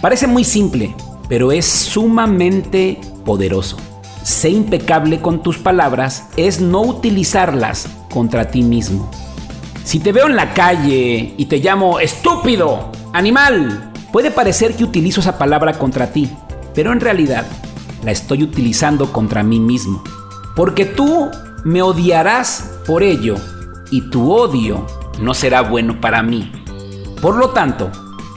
Parece 0.00 0.26
muy 0.26 0.44
simple, 0.44 0.94
pero 1.30 1.52
es 1.52 1.64
sumamente 1.64 3.00
poderoso. 3.24 3.76
Sé 4.24 4.50
impecable 4.50 5.20
con 5.20 5.44
tus 5.44 5.58
palabras 5.58 6.28
es 6.36 6.60
no 6.60 6.82
utilizarlas 6.82 7.88
contra 8.12 8.50
ti 8.50 8.62
mismo. 8.62 9.08
Si 9.84 10.00
te 10.00 10.10
veo 10.10 10.26
en 10.26 10.34
la 10.34 10.52
calle 10.52 11.32
y 11.36 11.46
te 11.46 11.58
llamo 11.58 12.00
estúpido, 12.00 12.90
animal, 13.12 13.92
puede 14.12 14.32
parecer 14.32 14.74
que 14.74 14.82
utilizo 14.82 15.20
esa 15.20 15.38
palabra 15.38 15.78
contra 15.78 16.12
ti, 16.12 16.28
pero 16.74 16.92
en 16.92 16.98
realidad 16.98 17.46
la 18.02 18.10
estoy 18.10 18.42
utilizando 18.42 19.12
contra 19.12 19.44
mí 19.44 19.60
mismo. 19.60 20.02
Porque 20.56 20.84
tú 20.84 21.30
me 21.62 21.80
odiarás 21.80 22.72
por 22.86 23.04
ello 23.04 23.36
y 23.92 24.10
tu 24.10 24.32
odio 24.32 24.84
no 25.20 25.32
será 25.34 25.60
bueno 25.62 26.00
para 26.00 26.24
mí. 26.24 26.50
Por 27.22 27.36
lo 27.36 27.50
tanto, 27.50 27.88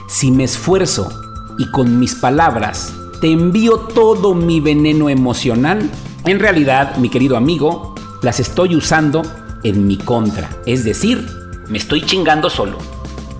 si 0.08 0.30
me 0.30 0.44
esfuerzo 0.44 1.23
y 1.58 1.70
con 1.70 1.98
mis 1.98 2.14
palabras 2.14 2.92
te 3.20 3.30
envío 3.30 3.78
todo 3.78 4.34
mi 4.34 4.60
veneno 4.60 5.08
emocional, 5.08 5.90
en 6.26 6.40
realidad, 6.40 6.96
mi 6.96 7.08
querido 7.08 7.36
amigo, 7.36 7.94
las 8.22 8.40
estoy 8.40 8.76
usando 8.76 9.22
en 9.62 9.86
mi 9.86 9.96
contra. 9.96 10.50
Es 10.66 10.84
decir, 10.84 11.26
me 11.68 11.78
estoy 11.78 12.02
chingando 12.02 12.50
solo. 12.50 12.78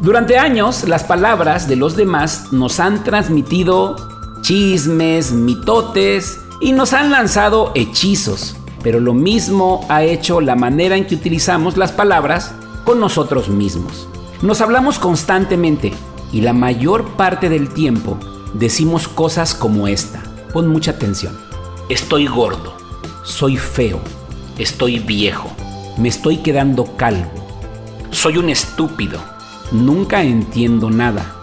Durante 0.00 0.38
años, 0.38 0.88
las 0.88 1.04
palabras 1.04 1.68
de 1.68 1.76
los 1.76 1.96
demás 1.96 2.52
nos 2.52 2.80
han 2.80 3.04
transmitido 3.04 3.96
chismes, 4.40 5.32
mitotes 5.32 6.40
y 6.60 6.72
nos 6.72 6.92
han 6.92 7.10
lanzado 7.10 7.72
hechizos. 7.74 8.56
Pero 8.82 9.00
lo 9.00 9.14
mismo 9.14 9.86
ha 9.88 10.02
hecho 10.02 10.40
la 10.40 10.56
manera 10.56 10.96
en 10.96 11.06
que 11.06 11.14
utilizamos 11.14 11.76
las 11.76 11.92
palabras 11.92 12.54
con 12.84 13.00
nosotros 13.00 13.48
mismos. 13.48 14.08
Nos 14.42 14.60
hablamos 14.60 14.98
constantemente 14.98 15.92
y 16.34 16.40
la 16.40 16.52
mayor 16.52 17.12
parte 17.12 17.48
del 17.48 17.68
tiempo 17.72 18.18
decimos 18.54 19.06
cosas 19.06 19.54
como 19.54 19.86
esta. 19.86 20.20
Pon 20.52 20.66
mucha 20.66 20.90
atención. 20.90 21.38
Estoy 21.88 22.26
gordo, 22.26 22.76
soy 23.22 23.56
feo, 23.56 24.00
estoy 24.58 24.98
viejo, 24.98 25.48
me 25.96 26.08
estoy 26.08 26.38
quedando 26.38 26.96
calvo, 26.96 27.30
soy 28.10 28.38
un 28.38 28.48
estúpido, 28.50 29.20
nunca 29.70 30.24
entiendo 30.24 30.90
nada. 30.90 31.36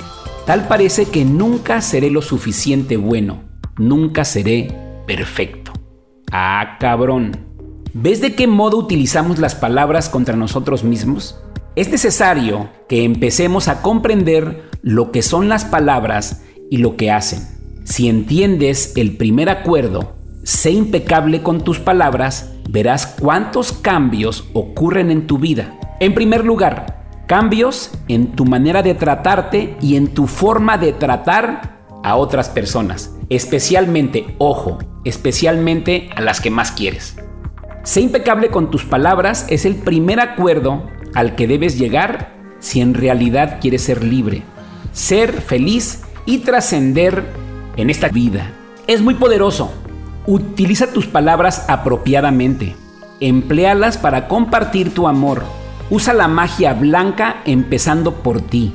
Tal 0.45 0.67
parece 0.67 1.05
que 1.05 1.23
nunca 1.23 1.79
seré 1.81 2.09
lo 2.09 2.21
suficiente 2.21 2.97
bueno, 2.97 3.43
nunca 3.77 4.25
seré 4.25 4.75
perfecto. 5.07 5.71
Ah, 6.31 6.77
cabrón. 6.81 7.37
¿Ves 7.93 8.19
de 8.19 8.35
qué 8.35 8.47
modo 8.47 8.77
utilizamos 8.77 9.39
las 9.39 9.55
palabras 9.55 10.09
contra 10.09 10.35
nosotros 10.35 10.83
mismos? 10.83 11.37
Es 11.73 11.89
necesario 11.89 12.69
que 12.89 13.05
empecemos 13.05 13.69
a 13.69 13.81
comprender 13.81 14.69
lo 14.81 15.11
que 15.11 15.21
son 15.21 15.47
las 15.47 15.63
palabras 15.63 16.43
y 16.69 16.77
lo 16.77 16.97
que 16.97 17.11
hacen. 17.11 17.47
Si 17.85 18.09
entiendes 18.09 18.91
el 18.97 19.15
primer 19.15 19.49
acuerdo, 19.49 20.13
sé 20.43 20.71
impecable 20.71 21.41
con 21.41 21.63
tus 21.63 21.79
palabras, 21.79 22.51
verás 22.69 23.07
cuántos 23.07 23.71
cambios 23.71 24.49
ocurren 24.51 25.11
en 25.11 25.27
tu 25.27 25.37
vida. 25.37 25.79
En 26.01 26.13
primer 26.13 26.43
lugar, 26.43 27.05
cambios 27.25 27.91
en 28.09 28.33
tu 28.33 28.43
manera 28.43 28.83
de 28.83 28.93
tratarte 28.93 29.77
y 29.79 29.95
en 29.95 30.09
tu 30.09 30.27
forma 30.27 30.77
de 30.77 30.91
tratar 30.91 31.85
a 32.03 32.17
otras 32.17 32.49
personas, 32.49 33.15
especialmente, 33.29 34.35
ojo, 34.39 34.79
especialmente 35.05 36.09
a 36.17 36.19
las 36.19 36.41
que 36.41 36.49
más 36.49 36.73
quieres. 36.73 37.15
Sé 37.83 38.01
impecable 38.01 38.49
con 38.49 38.69
tus 38.69 38.83
palabras 38.83 39.45
es 39.49 39.65
el 39.65 39.75
primer 39.75 40.19
acuerdo 40.19 40.83
al 41.13 41.35
que 41.35 41.47
debes 41.47 41.77
llegar 41.77 42.33
si 42.59 42.81
en 42.81 42.93
realidad 42.93 43.59
quieres 43.59 43.81
ser 43.81 44.03
libre, 44.03 44.43
ser 44.91 45.41
feliz 45.41 46.03
y 46.25 46.39
trascender 46.39 47.25
en 47.77 47.89
esta 47.89 48.09
vida. 48.09 48.51
Es 48.87 49.01
muy 49.01 49.15
poderoso. 49.15 49.73
Utiliza 50.27 50.93
tus 50.93 51.07
palabras 51.07 51.65
apropiadamente. 51.67 52.75
Empléalas 53.19 53.97
para 53.97 54.27
compartir 54.27 54.93
tu 54.93 55.07
amor. 55.07 55.43
Usa 55.89 56.13
la 56.13 56.27
magia 56.27 56.73
blanca 56.73 57.41
empezando 57.45 58.15
por 58.21 58.41
ti. 58.41 58.73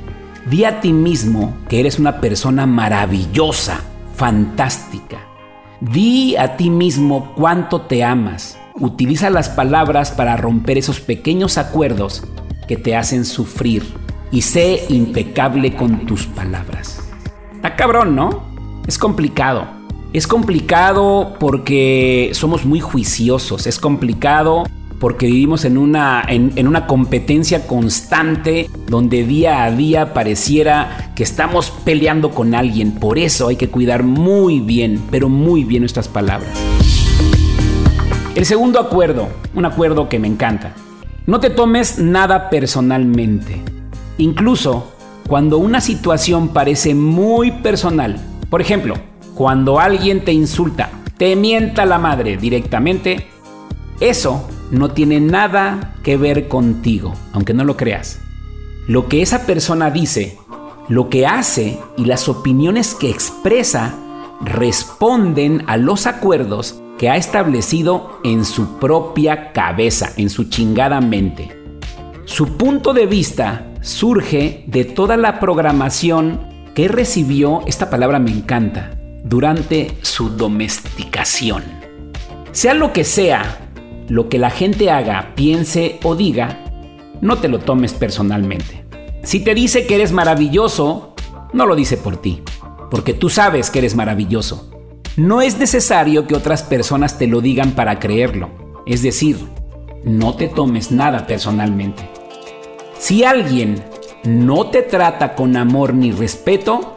Di 0.50 0.64
a 0.64 0.80
ti 0.80 0.92
mismo 0.92 1.56
que 1.68 1.80
eres 1.80 1.98
una 1.98 2.20
persona 2.20 2.66
maravillosa, 2.66 3.80
fantástica. 4.16 5.35
Di 5.80 6.37
a 6.37 6.56
ti 6.56 6.71
mismo 6.71 7.33
cuánto 7.37 7.83
te 7.83 8.02
amas. 8.02 8.59
Utiliza 8.80 9.28
las 9.28 9.50
palabras 9.50 10.11
para 10.11 10.37
romper 10.37 10.78
esos 10.78 11.00
pequeños 11.00 11.59
acuerdos 11.59 12.23
que 12.66 12.76
te 12.76 12.97
hacen 12.97 13.25
sufrir 13.25 13.85
y 14.30 14.42
sé 14.42 14.85
impecable 14.88 15.75
con 15.76 16.06
tus 16.06 16.26
palabras. 16.26 17.06
Está 17.54 17.76
cabrón, 17.76 18.16
¿no? 18.16 18.45
Es 18.87 18.97
complicado. 18.97 19.66
Es 20.12 20.26
complicado 20.26 21.37
porque 21.38 22.30
somos 22.33 22.64
muy 22.64 22.80
juiciosos. 22.80 23.66
Es 23.66 23.78
complicado 23.78 24.64
porque 24.98 25.26
vivimos 25.26 25.64
en 25.64 25.76
una, 25.76 26.24
en, 26.26 26.66
una 26.66 26.86
competencia 26.86 27.66
constante 27.66 28.70
donde 28.88 29.24
día 29.24 29.64
a 29.64 29.70
día 29.70 30.14
pareciera 30.14 31.12
que 31.14 31.22
estamos 31.22 31.70
peleando 31.70 32.30
con 32.30 32.54
alguien. 32.54 32.92
Por 32.92 33.18
eso 33.18 33.48
hay 33.48 33.56
que 33.56 33.68
cuidar 33.68 34.02
muy 34.02 34.60
bien, 34.60 35.02
pero 35.10 35.28
muy 35.28 35.64
bien 35.64 35.82
nuestras 35.82 36.08
palabras. 36.08 36.50
El 38.34 38.46
segundo 38.46 38.80
acuerdo, 38.80 39.28
un 39.54 39.64
acuerdo 39.64 40.08
que 40.08 40.18
me 40.18 40.28
encanta. 40.28 40.72
No 41.26 41.40
te 41.40 41.50
tomes 41.50 41.98
nada 41.98 42.50
personalmente. 42.50 43.62
Incluso 44.18 44.92
cuando 45.26 45.58
una 45.58 45.80
situación 45.80 46.48
parece 46.48 46.94
muy 46.94 47.50
personal. 47.50 48.16
Por 48.48 48.60
ejemplo, 48.60 48.94
cuando 49.34 49.80
alguien 49.80 50.24
te 50.24 50.32
insulta, 50.32 50.90
te 51.16 51.34
mienta 51.34 51.84
la 51.84 51.98
madre 51.98 52.36
directamente, 52.36 53.26
eso 54.00 54.46
no 54.70 54.90
tiene 54.90 55.20
nada 55.20 55.94
que 56.02 56.16
ver 56.16 56.49
contigo, 56.49 57.14
aunque 57.32 57.54
no 57.54 57.64
lo 57.64 57.76
creas. 57.76 58.20
Lo 58.87 59.08
que 59.08 59.23
esa 59.23 59.46
persona 59.46 59.90
dice, 59.90 60.38
lo 60.88 61.08
que 61.08 61.26
hace 61.26 61.78
y 61.96 62.04
las 62.04 62.28
opiniones 62.28 62.94
que 62.94 63.11
expresa 63.11 63.94
responden 64.40 65.64
a 65.66 65.76
los 65.76 66.06
acuerdos 66.06 66.80
que 66.99 67.11
ha 67.11 67.16
establecido 67.16 68.20
en 68.25 68.44
su 68.44 68.78
propia 68.78 69.52
cabeza, 69.52 70.12
en 70.16 70.30
su 70.30 70.44
chingada 70.44 71.00
mente. 71.00 71.50
Su 72.25 72.56
punto 72.56 72.92
de 72.92 73.06
vista 73.06 73.73
surge 73.82 74.64
de 74.66 74.85
toda 74.85 75.16
la 75.16 75.38
programación 75.40 76.40
que 76.75 76.88
recibió, 76.88 77.62
esta 77.66 77.90
palabra 77.90 78.18
me 78.18 78.30
encanta, 78.30 78.99
durante 79.25 79.96
su 80.02 80.30
domesticación. 80.30 81.64
Sea 82.52 82.75
lo 82.75 82.92
que 82.92 83.04
sea, 83.04 83.65
lo 84.08 84.28
que 84.28 84.38
la 84.38 84.50
gente 84.50 84.90
haga, 84.90 85.32
piense 85.34 85.98
o 86.02 86.14
diga, 86.14 86.64
no 87.20 87.38
te 87.38 87.48
lo 87.48 87.58
tomes 87.58 87.94
personalmente. 87.94 88.84
Si 89.22 89.40
te 89.40 89.54
dice 89.54 89.86
que 89.86 89.96
eres 89.96 90.12
maravilloso, 90.12 91.14
no 91.52 91.66
lo 91.66 91.75
dice 91.75 91.96
por 91.96 92.16
ti, 92.16 92.42
porque 92.90 93.14
tú 93.14 93.28
sabes 93.28 93.70
que 93.70 93.80
eres 93.80 93.94
maravilloso. 93.94 94.70
No 95.16 95.40
es 95.40 95.58
necesario 95.58 96.26
que 96.26 96.34
otras 96.34 96.62
personas 96.62 97.18
te 97.18 97.26
lo 97.26 97.40
digan 97.40 97.72
para 97.72 97.98
creerlo. 97.98 98.50
Es 98.86 99.02
decir, 99.02 99.38
no 100.04 100.34
te 100.34 100.48
tomes 100.48 100.92
nada 100.92 101.26
personalmente. 101.26 102.08
Si 102.98 103.25
alguien 103.25 103.82
no 104.25 104.66
te 104.66 104.82
trata 104.82 105.34
con 105.34 105.56
amor 105.56 105.94
ni 105.94 106.12
respeto, 106.12 106.94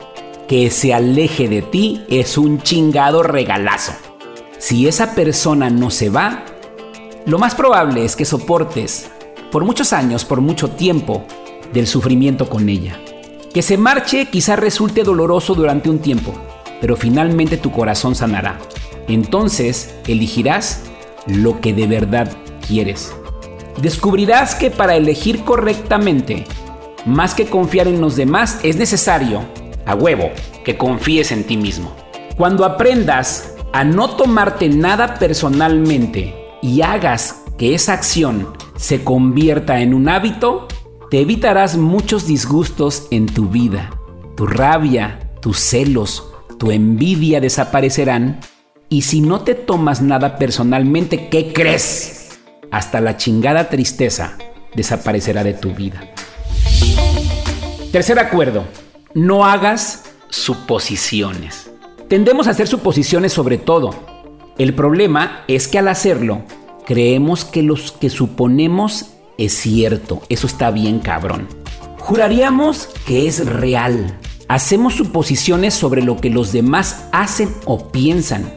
que 0.47 0.69
se 0.69 0.93
aleje 0.93 1.47
de 1.47 1.61
ti 1.61 2.03
es 2.09 2.37
un 2.37 2.61
chingado 2.61 3.23
regalazo. 3.23 3.93
Si 4.57 4.87
esa 4.87 5.15
persona 5.15 5.69
no 5.69 5.89
se 5.89 6.09
va, 6.09 6.43
lo 7.25 7.37
más 7.37 7.53
probable 7.53 8.05
es 8.05 8.15
que 8.15 8.25
soportes 8.25 9.09
por 9.51 9.65
muchos 9.65 9.93
años, 9.93 10.25
por 10.25 10.41
mucho 10.41 10.69
tiempo, 10.69 11.25
del 11.73 11.87
sufrimiento 11.87 12.49
con 12.49 12.69
ella. 12.69 12.99
Que 13.53 13.61
se 13.61 13.77
marche 13.77 14.27
quizá 14.27 14.55
resulte 14.55 15.03
doloroso 15.03 15.53
durante 15.55 15.89
un 15.89 15.99
tiempo, 15.99 16.33
pero 16.81 16.95
finalmente 16.95 17.57
tu 17.57 17.71
corazón 17.71 18.15
sanará. 18.15 18.59
Entonces 19.07 19.95
elegirás 20.07 20.83
lo 21.25 21.59
que 21.59 21.73
de 21.73 21.87
verdad 21.87 22.31
quieres. 22.67 23.13
Descubrirás 23.81 24.55
que 24.55 24.71
para 24.71 24.95
elegir 24.95 25.43
correctamente, 25.43 26.45
más 27.05 27.33
que 27.33 27.47
confiar 27.47 27.87
en 27.87 28.01
los 28.01 28.15
demás, 28.15 28.59
es 28.63 28.75
necesario, 28.75 29.41
a 29.85 29.95
huevo, 29.95 30.29
que 30.63 30.77
confíes 30.77 31.31
en 31.31 31.43
ti 31.43 31.57
mismo. 31.57 31.91
Cuando 32.37 32.65
aprendas 32.65 33.55
a 33.73 33.83
no 33.83 34.11
tomarte 34.11 34.69
nada 34.69 35.15
personalmente 35.15 36.38
y 36.61 36.81
hagas 36.81 37.43
que 37.57 37.73
esa 37.73 37.93
acción 37.93 38.53
se 38.77 39.03
convierta 39.03 39.81
en 39.81 39.93
un 39.93 40.09
hábito, 40.09 40.67
te 41.09 41.21
evitarás 41.21 41.77
muchos 41.77 42.25
disgustos 42.25 43.07
en 43.11 43.25
tu 43.25 43.47
vida. 43.47 43.89
Tu 44.35 44.47
rabia, 44.47 45.31
tus 45.41 45.59
celos, 45.59 46.29
tu 46.57 46.71
envidia 46.71 47.41
desaparecerán 47.41 48.39
y 48.89 49.03
si 49.03 49.21
no 49.21 49.41
te 49.41 49.55
tomas 49.55 50.01
nada 50.01 50.37
personalmente, 50.37 51.29
¿qué 51.29 51.53
crees? 51.53 52.39
Hasta 52.71 53.01
la 53.01 53.17
chingada 53.17 53.69
tristeza 53.69 54.37
desaparecerá 54.75 55.43
de 55.43 55.53
tu 55.53 55.73
vida. 55.73 56.01
Tercer 57.91 58.19
acuerdo, 58.19 58.65
no 59.13 59.45
hagas 59.45 60.05
suposiciones. 60.29 61.71
Tendemos 62.07 62.47
a 62.47 62.51
hacer 62.51 62.67
suposiciones 62.67 63.33
sobre 63.33 63.57
todo. 63.57 63.91
El 64.59 64.73
problema 64.73 65.45
es 65.47 65.69
que 65.69 65.79
al 65.79 65.87
hacerlo, 65.87 66.41
creemos 66.85 67.45
que 67.45 67.63
los 67.63 67.93
que 67.93 68.09
suponemos 68.09 69.11
es 69.37 69.53
cierto. 69.53 70.21
Eso 70.27 70.47
está 70.47 70.69
bien 70.69 70.99
cabrón. 70.99 71.47
Juraríamos 71.97 72.89
que 73.07 73.25
es 73.25 73.45
real. 73.45 74.19
Hacemos 74.49 74.95
suposiciones 74.95 75.73
sobre 75.73 76.01
lo 76.01 76.17
que 76.17 76.29
los 76.29 76.51
demás 76.51 77.05
hacen 77.13 77.47
o 77.63 77.87
piensan. 77.87 78.53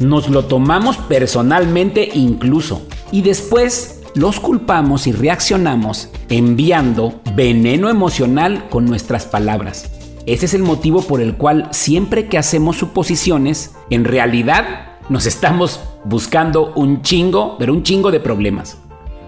Nos 0.00 0.30
lo 0.30 0.46
tomamos 0.46 0.96
personalmente 0.96 2.08
incluso. 2.14 2.86
Y 3.10 3.20
después 3.20 4.00
los 4.14 4.40
culpamos 4.40 5.06
y 5.06 5.12
reaccionamos 5.12 6.08
enviando 6.30 7.20
veneno 7.36 7.90
emocional 7.90 8.70
con 8.70 8.86
nuestras 8.86 9.26
palabras. 9.26 9.90
Ese 10.24 10.46
es 10.46 10.54
el 10.54 10.62
motivo 10.62 11.02
por 11.02 11.20
el 11.20 11.36
cual 11.36 11.68
siempre 11.72 12.28
que 12.28 12.38
hacemos 12.38 12.78
suposiciones, 12.78 13.72
en 13.90 14.06
realidad 14.06 14.91
nos 15.12 15.26
estamos 15.26 15.78
buscando 16.04 16.72
un 16.74 17.02
chingo, 17.02 17.56
pero 17.58 17.74
un 17.74 17.82
chingo 17.82 18.10
de 18.10 18.18
problemas. 18.18 18.78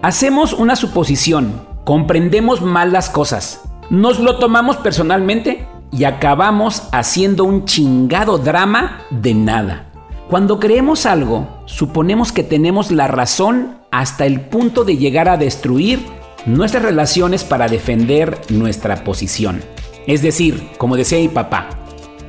Hacemos 0.01 0.51
una 0.51 0.75
suposición, 0.75 1.61
comprendemos 1.85 2.61
mal 2.61 2.91
las 2.91 3.09
cosas, 3.09 3.61
nos 3.91 4.19
lo 4.19 4.39
tomamos 4.39 4.77
personalmente 4.77 5.67
y 5.91 6.05
acabamos 6.05 6.83
haciendo 6.91 7.43
un 7.43 7.65
chingado 7.65 8.39
drama 8.39 9.01
de 9.11 9.35
nada. 9.35 9.91
Cuando 10.27 10.59
creemos 10.59 11.05
algo, 11.05 11.47
suponemos 11.65 12.31
que 12.31 12.43
tenemos 12.43 12.89
la 12.89 13.07
razón 13.07 13.77
hasta 13.91 14.25
el 14.25 14.41
punto 14.41 14.85
de 14.85 14.97
llegar 14.97 15.29
a 15.29 15.37
destruir 15.37 16.03
nuestras 16.47 16.81
relaciones 16.81 17.43
para 17.43 17.67
defender 17.67 18.41
nuestra 18.49 19.03
posición. 19.03 19.61
Es 20.07 20.23
decir, 20.23 20.67
como 20.79 20.97
decía 20.97 21.19
mi 21.19 21.27
papá, 21.27 21.69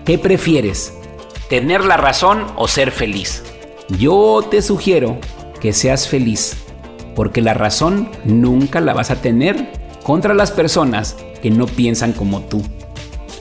¿qué 0.05 0.19
prefieres? 0.19 0.93
¿Tener 1.49 1.85
la 1.85 1.97
razón 1.97 2.45
o 2.57 2.67
ser 2.67 2.91
feliz? 2.91 3.45
Yo 3.89 4.45
te 4.51 4.63
sugiero 4.63 5.19
que 5.61 5.73
seas 5.73 6.09
feliz, 6.09 6.57
porque 7.15 7.41
la 7.41 7.55
razón 7.55 8.11
nunca 8.25 8.81
la 8.81 8.95
vas 8.95 9.13
a 9.13 9.23
tener 9.23 9.71
contra 10.03 10.35
las 10.35 10.51
personas 10.51 11.17
que 11.41 11.53
no 11.53 11.67
piensan 11.67 12.13
como 12.13 12.41
tú. 12.41 12.65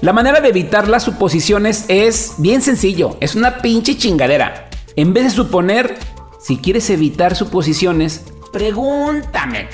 La 0.01 0.13
manera 0.13 0.39
de 0.39 0.49
evitar 0.49 0.87
las 0.87 1.01
suposiciones 1.01 1.85
es 1.87 2.35
bien 2.37 2.61
sencillo, 2.61 3.17
es 3.21 3.33
una 3.33 3.57
pinche 3.57 3.97
chingadera. 3.97 4.69
En 4.95 5.11
vez 5.11 5.23
de 5.23 5.29
suponer, 5.31 5.97
si 6.39 6.57
quieres 6.57 6.91
evitar 6.91 7.35
suposiciones, 7.35 8.23
pregúntame. 8.53 9.67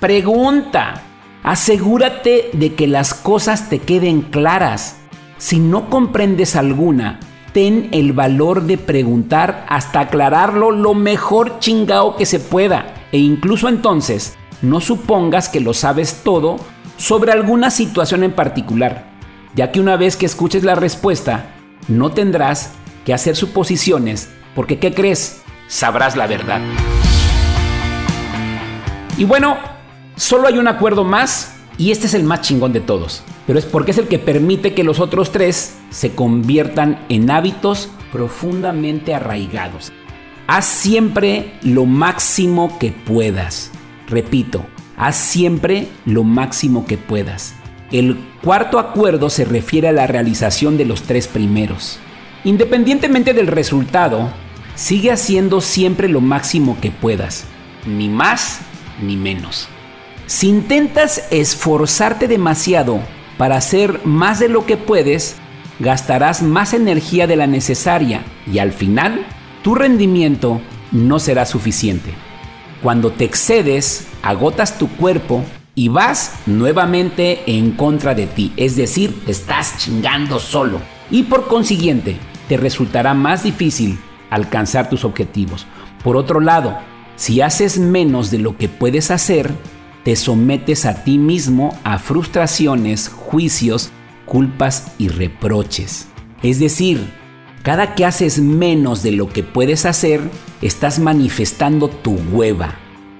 Pregunta. 0.00 1.13
Asegúrate 1.44 2.48
de 2.54 2.74
que 2.74 2.86
las 2.86 3.12
cosas 3.12 3.68
te 3.68 3.78
queden 3.78 4.22
claras. 4.22 4.96
Si 5.36 5.58
no 5.58 5.90
comprendes 5.90 6.56
alguna, 6.56 7.20
ten 7.52 7.90
el 7.92 8.14
valor 8.14 8.62
de 8.62 8.78
preguntar 8.78 9.66
hasta 9.68 10.00
aclararlo 10.00 10.70
lo 10.70 10.94
mejor 10.94 11.58
chingao 11.58 12.16
que 12.16 12.24
se 12.24 12.40
pueda. 12.40 12.94
E 13.12 13.18
incluso 13.18 13.68
entonces, 13.68 14.38
no 14.62 14.80
supongas 14.80 15.50
que 15.50 15.60
lo 15.60 15.74
sabes 15.74 16.22
todo 16.24 16.56
sobre 16.96 17.30
alguna 17.30 17.70
situación 17.70 18.24
en 18.24 18.32
particular, 18.32 19.04
ya 19.54 19.70
que 19.70 19.80
una 19.80 19.98
vez 19.98 20.16
que 20.16 20.24
escuches 20.24 20.64
la 20.64 20.76
respuesta, 20.76 21.50
no 21.88 22.10
tendrás 22.12 22.72
que 23.04 23.12
hacer 23.12 23.36
suposiciones, 23.36 24.30
porque 24.54 24.78
¿qué 24.78 24.94
crees? 24.94 25.42
Sabrás 25.68 26.16
la 26.16 26.26
verdad. 26.26 26.62
Y 29.18 29.24
bueno, 29.24 29.73
solo 30.16 30.48
hay 30.48 30.58
un 30.58 30.68
acuerdo 30.68 31.04
más 31.04 31.56
y 31.76 31.90
este 31.90 32.06
es 32.06 32.14
el 32.14 32.24
más 32.24 32.42
chingón 32.42 32.72
de 32.72 32.80
todos, 32.80 33.22
pero 33.46 33.58
es 33.58 33.64
porque 33.64 33.90
es 33.90 33.98
el 33.98 34.08
que 34.08 34.18
permite 34.18 34.74
que 34.74 34.84
los 34.84 35.00
otros 35.00 35.32
tres 35.32 35.76
se 35.90 36.14
conviertan 36.14 37.04
en 37.08 37.30
hábitos 37.30 37.90
profundamente 38.12 39.14
arraigados. 39.14 39.92
Haz 40.46 40.66
siempre 40.66 41.54
lo 41.62 41.86
máximo 41.86 42.78
que 42.78 42.92
puedas. 42.92 43.72
Repito, 44.08 44.66
haz 44.96 45.16
siempre 45.16 45.88
lo 46.04 46.22
máximo 46.22 46.86
que 46.86 46.98
puedas. 46.98 47.54
El 47.90 48.16
cuarto 48.42 48.78
acuerdo 48.78 49.30
se 49.30 49.44
refiere 49.44 49.88
a 49.88 49.92
la 49.92 50.06
realización 50.06 50.76
de 50.76 50.84
los 50.84 51.02
tres 51.02 51.26
primeros. 51.26 51.98
Independientemente 52.44 53.32
del 53.32 53.46
resultado, 53.46 54.30
sigue 54.74 55.10
haciendo 55.10 55.60
siempre 55.60 56.08
lo 56.08 56.20
máximo 56.20 56.76
que 56.80 56.90
puedas, 56.90 57.44
ni 57.86 58.08
más 58.08 58.60
ni 59.00 59.16
menos. 59.16 59.68
Si 60.26 60.48
intentas 60.48 61.26
esforzarte 61.30 62.28
demasiado 62.28 63.00
para 63.36 63.56
hacer 63.56 64.00
más 64.06 64.38
de 64.38 64.48
lo 64.48 64.64
que 64.64 64.78
puedes, 64.78 65.36
gastarás 65.80 66.42
más 66.42 66.72
energía 66.72 67.26
de 67.26 67.36
la 67.36 67.46
necesaria 67.46 68.22
y 68.50 68.58
al 68.58 68.72
final 68.72 69.26
tu 69.62 69.74
rendimiento 69.74 70.62
no 70.92 71.18
será 71.18 71.44
suficiente. 71.44 72.14
Cuando 72.82 73.10
te 73.10 73.24
excedes, 73.24 74.06
agotas 74.22 74.78
tu 74.78 74.88
cuerpo 74.88 75.44
y 75.74 75.88
vas 75.88 76.36
nuevamente 76.46 77.42
en 77.46 77.72
contra 77.72 78.14
de 78.14 78.26
ti, 78.26 78.52
es 78.56 78.76
decir, 78.76 79.22
estás 79.26 79.76
chingando 79.78 80.38
solo 80.38 80.80
y 81.10 81.24
por 81.24 81.48
consiguiente 81.48 82.16
te 82.48 82.56
resultará 82.56 83.12
más 83.12 83.42
difícil 83.42 83.98
alcanzar 84.30 84.88
tus 84.88 85.04
objetivos. 85.04 85.66
Por 86.02 86.16
otro 86.16 86.40
lado, 86.40 86.78
si 87.16 87.42
haces 87.42 87.78
menos 87.78 88.30
de 88.30 88.38
lo 88.38 88.56
que 88.56 88.68
puedes 88.68 89.10
hacer, 89.10 89.52
te 90.04 90.16
sometes 90.16 90.84
a 90.84 91.02
ti 91.02 91.18
mismo 91.18 91.76
a 91.82 91.98
frustraciones, 91.98 93.08
juicios, 93.08 93.90
culpas 94.26 94.92
y 94.98 95.08
reproches. 95.08 96.08
Es 96.42 96.60
decir, 96.60 97.10
cada 97.62 97.94
que 97.94 98.04
haces 98.04 98.38
menos 98.38 99.02
de 99.02 99.12
lo 99.12 99.30
que 99.30 99.42
puedes 99.42 99.86
hacer, 99.86 100.20
estás 100.60 100.98
manifestando 100.98 101.88
tu 101.88 102.12
hueva. 102.32 102.74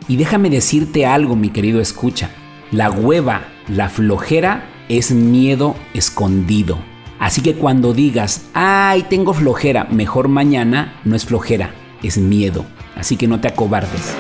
Y 0.06 0.16
déjame 0.16 0.50
decirte 0.50 1.06
algo, 1.06 1.34
mi 1.34 1.48
querido 1.48 1.80
escucha. 1.80 2.30
La 2.70 2.90
hueva, 2.90 3.48
la 3.68 3.88
flojera, 3.88 4.68
es 4.90 5.12
miedo 5.12 5.74
escondido. 5.94 6.78
Así 7.18 7.40
que 7.40 7.54
cuando 7.54 7.94
digas, 7.94 8.46
ay, 8.52 9.06
tengo 9.08 9.32
flojera, 9.32 9.84
mejor 9.84 10.28
mañana, 10.28 11.00
no 11.04 11.16
es 11.16 11.24
flojera, 11.24 11.70
es 12.02 12.18
miedo. 12.18 12.66
Así 12.96 13.16
que 13.16 13.26
no 13.26 13.40
te 13.40 13.48
acobardes. 13.48 14.14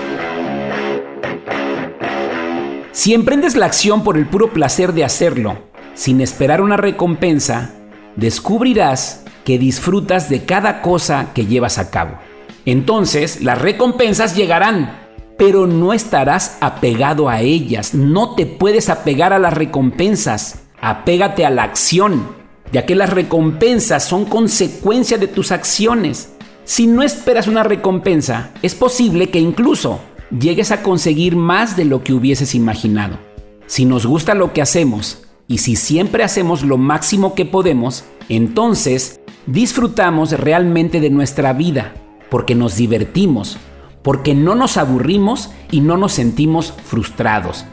Si 2.94 3.12
emprendes 3.12 3.56
la 3.56 3.66
acción 3.66 4.04
por 4.04 4.16
el 4.16 4.24
puro 4.24 4.52
placer 4.52 4.92
de 4.92 5.02
hacerlo, 5.02 5.58
sin 5.94 6.20
esperar 6.20 6.60
una 6.60 6.76
recompensa, 6.76 7.72
descubrirás 8.14 9.24
que 9.44 9.58
disfrutas 9.58 10.28
de 10.28 10.44
cada 10.44 10.80
cosa 10.80 11.32
que 11.34 11.44
llevas 11.44 11.78
a 11.78 11.90
cabo. 11.90 12.20
Entonces 12.64 13.42
las 13.42 13.60
recompensas 13.60 14.36
llegarán, 14.36 14.96
pero 15.36 15.66
no 15.66 15.92
estarás 15.92 16.56
apegado 16.60 17.28
a 17.28 17.40
ellas. 17.40 17.94
No 17.94 18.36
te 18.36 18.46
puedes 18.46 18.88
apegar 18.88 19.32
a 19.32 19.40
las 19.40 19.54
recompensas. 19.54 20.62
Apégate 20.80 21.44
a 21.44 21.50
la 21.50 21.64
acción, 21.64 22.28
ya 22.70 22.86
que 22.86 22.94
las 22.94 23.10
recompensas 23.10 24.04
son 24.04 24.24
consecuencia 24.24 25.18
de 25.18 25.26
tus 25.26 25.50
acciones. 25.50 26.32
Si 26.62 26.86
no 26.86 27.02
esperas 27.02 27.48
una 27.48 27.64
recompensa, 27.64 28.52
es 28.62 28.76
posible 28.76 29.30
que 29.30 29.40
incluso 29.40 29.98
llegues 30.38 30.70
a 30.70 30.82
conseguir 30.82 31.36
más 31.36 31.76
de 31.76 31.84
lo 31.84 32.02
que 32.02 32.12
hubieses 32.12 32.54
imaginado. 32.54 33.18
Si 33.66 33.84
nos 33.84 34.06
gusta 34.06 34.34
lo 34.34 34.52
que 34.52 34.62
hacemos 34.62 35.22
y 35.46 35.58
si 35.58 35.76
siempre 35.76 36.24
hacemos 36.24 36.62
lo 36.62 36.76
máximo 36.76 37.34
que 37.34 37.44
podemos, 37.44 38.04
entonces 38.28 39.20
disfrutamos 39.46 40.32
realmente 40.32 41.00
de 41.00 41.10
nuestra 41.10 41.52
vida, 41.52 41.94
porque 42.30 42.54
nos 42.54 42.76
divertimos, 42.76 43.58
porque 44.02 44.34
no 44.34 44.54
nos 44.54 44.76
aburrimos 44.76 45.50
y 45.70 45.80
no 45.80 45.96
nos 45.96 46.12
sentimos 46.12 46.74
frustrados. 46.84 47.64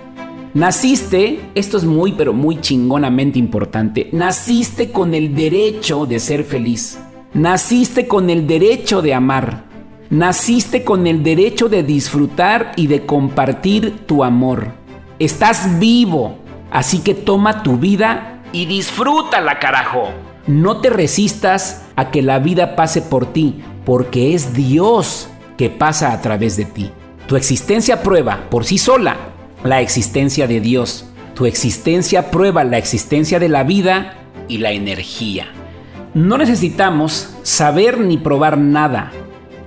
Naciste, 0.54 1.40
esto 1.56 1.78
es 1.78 1.86
muy 1.86 2.12
pero 2.14 2.34
muy 2.34 2.60
chingonamente 2.60 3.40
importante, 3.40 4.10
naciste 4.12 4.92
con 4.92 5.14
el 5.14 5.34
derecho 5.34 6.06
de 6.06 6.20
ser 6.20 6.44
feliz. 6.44 7.00
Naciste 7.34 8.08
con 8.08 8.30
el 8.30 8.46
derecho 8.46 9.02
de 9.02 9.14
amar. 9.14 9.71
Naciste 10.12 10.84
con 10.84 11.08
el 11.08 11.24
derecho 11.24 11.70
de 11.70 11.84
disfrutar 11.84 12.74
y 12.76 12.88
de 12.88 13.06
compartir 13.06 14.06
tu 14.06 14.26
amor. 14.26 14.74
Estás 15.20 15.80
vivo, 15.80 16.38
así 16.70 17.00
que 17.00 17.14
toma 17.14 17.64
tu 17.64 17.78
vida 17.78 18.44
y 18.52 18.66
disfrútala, 18.66 19.58
carajo. 19.60 20.10
No 20.48 20.82
te 20.82 20.90
resistas 20.90 21.86
a 21.96 22.12
que 22.12 22.22
la 22.22 22.40
vida 22.40 22.76
pase 22.76 23.02
por 23.02 23.32
ti, 23.32 23.64
porque 23.86 24.34
es 24.34 24.54
Dios 24.54 25.30
que 25.56 25.70
pasa 25.70 26.12
a 26.12 26.20
través 26.20 26.58
de 26.58 26.66
ti. 26.66 26.92
Tu 27.26 27.38
existencia 27.38 28.04
prueba 28.04 28.50
por 28.50 28.66
sí 28.66 28.78
sola 28.78 29.16
la 29.64 29.80
existencia 29.80 30.46
de 30.46 30.60
Dios. 30.60 31.06
Tu 31.36 31.46
existencia 31.46 32.32
prueba 32.32 32.66
la 32.66 32.78
existencia 32.78 33.40
de 33.40 33.48
la 33.48 33.64
vida 33.64 34.16
y 34.50 34.58
la 34.58 34.74
energía. 34.74 35.48
No 36.14 36.38
necesitamos 36.38 37.34
saber 37.44 37.98
ni 38.02 38.18
probar 38.18 38.58
nada. 38.58 39.14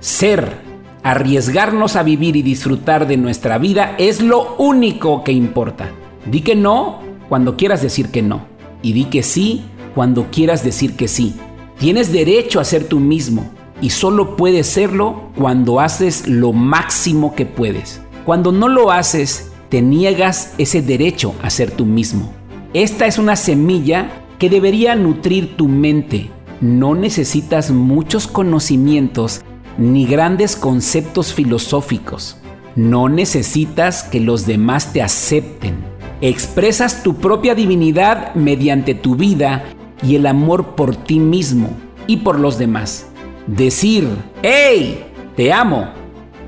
Ser, 0.05 0.57
arriesgarnos 1.01 1.95
a 1.95 2.03
vivir 2.03 2.35
y 2.35 2.43
disfrutar 2.43 3.07
de 3.07 3.17
nuestra 3.17 3.57
vida 3.57 3.95
es 3.97 4.21
lo 4.21 4.55
único 4.57 5.23
que 5.23 5.31
importa. 5.31 5.89
Di 6.29 6.41
que 6.41 6.55
no 6.55 6.99
cuando 7.27 7.57
quieras 7.57 7.81
decir 7.81 8.09
que 8.09 8.21
no. 8.21 8.41
Y 8.83 8.93
di 8.93 9.05
que 9.05 9.23
sí 9.23 9.63
cuando 9.95 10.29
quieras 10.29 10.63
decir 10.63 10.95
que 10.95 11.07
sí. 11.07 11.33
Tienes 11.79 12.11
derecho 12.11 12.59
a 12.59 12.65
ser 12.65 12.87
tú 12.87 12.99
mismo 12.99 13.49
y 13.81 13.89
solo 13.89 14.35
puedes 14.35 14.67
serlo 14.67 15.31
cuando 15.35 15.79
haces 15.79 16.27
lo 16.27 16.53
máximo 16.53 17.33
que 17.33 17.47
puedes. 17.47 17.99
Cuando 18.25 18.51
no 18.51 18.69
lo 18.69 18.91
haces, 18.91 19.53
te 19.69 19.81
niegas 19.81 20.53
ese 20.59 20.83
derecho 20.83 21.33
a 21.41 21.49
ser 21.49 21.71
tú 21.71 21.87
mismo. 21.87 22.31
Esta 22.75 23.07
es 23.07 23.17
una 23.17 23.35
semilla 23.35 24.11
que 24.37 24.51
debería 24.51 24.93
nutrir 24.93 25.57
tu 25.57 25.67
mente. 25.67 26.29
No 26.61 26.93
necesitas 26.93 27.71
muchos 27.71 28.27
conocimientos 28.27 29.41
ni 29.77 30.05
grandes 30.05 30.55
conceptos 30.55 31.33
filosóficos. 31.33 32.37
No 32.75 33.09
necesitas 33.09 34.03
que 34.03 34.19
los 34.19 34.45
demás 34.45 34.93
te 34.93 35.01
acepten. 35.01 35.75
Expresas 36.21 37.03
tu 37.03 37.15
propia 37.15 37.55
divinidad 37.55 38.33
mediante 38.35 38.93
tu 38.95 39.15
vida 39.15 39.63
y 40.01 40.15
el 40.15 40.27
amor 40.27 40.75
por 40.75 40.95
ti 40.95 41.19
mismo 41.19 41.69
y 42.07 42.17
por 42.17 42.39
los 42.39 42.57
demás. 42.57 43.07
Decir, 43.47 44.07
hey, 44.41 45.05
te 45.35 45.53
amo, 45.53 45.89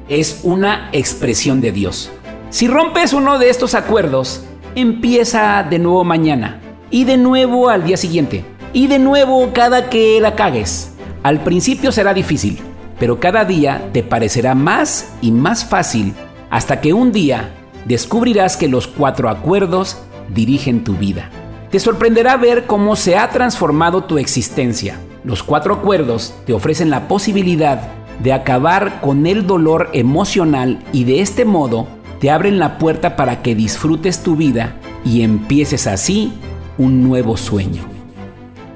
es 0.10 0.42
una 0.44 0.90
expresión 0.92 1.62
de 1.62 1.72
Dios. 1.72 2.12
Si 2.50 2.68
rompes 2.68 3.14
uno 3.14 3.40
de 3.40 3.50
estos 3.50 3.76
acuerdos, 3.76 4.44
empieza 4.76 5.66
de 5.70 5.80
nuevo 5.80 6.04
mañana 6.04 6.62
y 6.90 7.04
de 7.04 7.18
nuevo 7.18 7.70
al 7.70 7.84
día 7.84 7.98
siguiente 7.98 8.46
y 8.74 8.88
de 8.88 9.00
nuevo 9.00 9.52
cada 9.54 9.90
que 9.90 10.20
la 10.22 10.36
cagues. 10.36 10.94
Al 11.24 11.42
principio 11.42 11.92
será 11.92 12.14
difícil, 12.14 12.60
pero 13.00 13.20
cada 13.20 13.46
día 13.46 13.90
te 13.94 14.04
parecerá 14.04 14.56
más 14.56 15.14
y 15.22 15.32
más 15.32 15.66
fácil 15.66 16.14
hasta 16.50 16.82
que 16.82 16.94
un 16.94 17.12
día 17.12 17.54
descubrirás 17.86 18.58
que 18.58 18.68
los 18.68 18.88
cuatro 18.88 19.30
acuerdos 19.30 19.98
dirigen 20.34 20.84
tu 20.84 20.94
vida. 20.96 21.30
Te 21.72 21.80
sorprenderá 21.80 22.38
ver 22.38 22.66
cómo 22.66 22.96
se 22.96 23.18
ha 23.18 23.30
transformado 23.30 24.04
tu 24.06 24.18
existencia. 24.18 25.00
Los 25.24 25.44
cuatro 25.44 25.76
acuerdos 25.76 26.34
te 26.46 26.54
ofrecen 26.54 26.90
la 26.90 27.08
posibilidad 27.08 27.82
de 28.24 28.34
acabar 28.34 29.02
con 29.02 29.28
el 29.28 29.46
dolor 29.46 29.90
emocional 29.94 30.80
y 30.92 31.04
de 31.04 31.22
este 31.22 31.46
modo 31.46 31.88
te 32.20 32.32
abren 32.32 32.58
la 32.58 32.78
puerta 32.78 33.16
para 33.16 33.42
que 33.42 33.54
disfrutes 33.54 34.24
tu 34.24 34.36
vida 34.36 34.76
y 35.06 35.22
empieces 35.22 35.86
así 35.88 36.34
un 36.78 37.04
nuevo 37.04 37.38
sueño. 37.38 37.84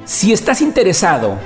Si 0.06 0.34
estás 0.34 0.62
interesado 0.62 1.38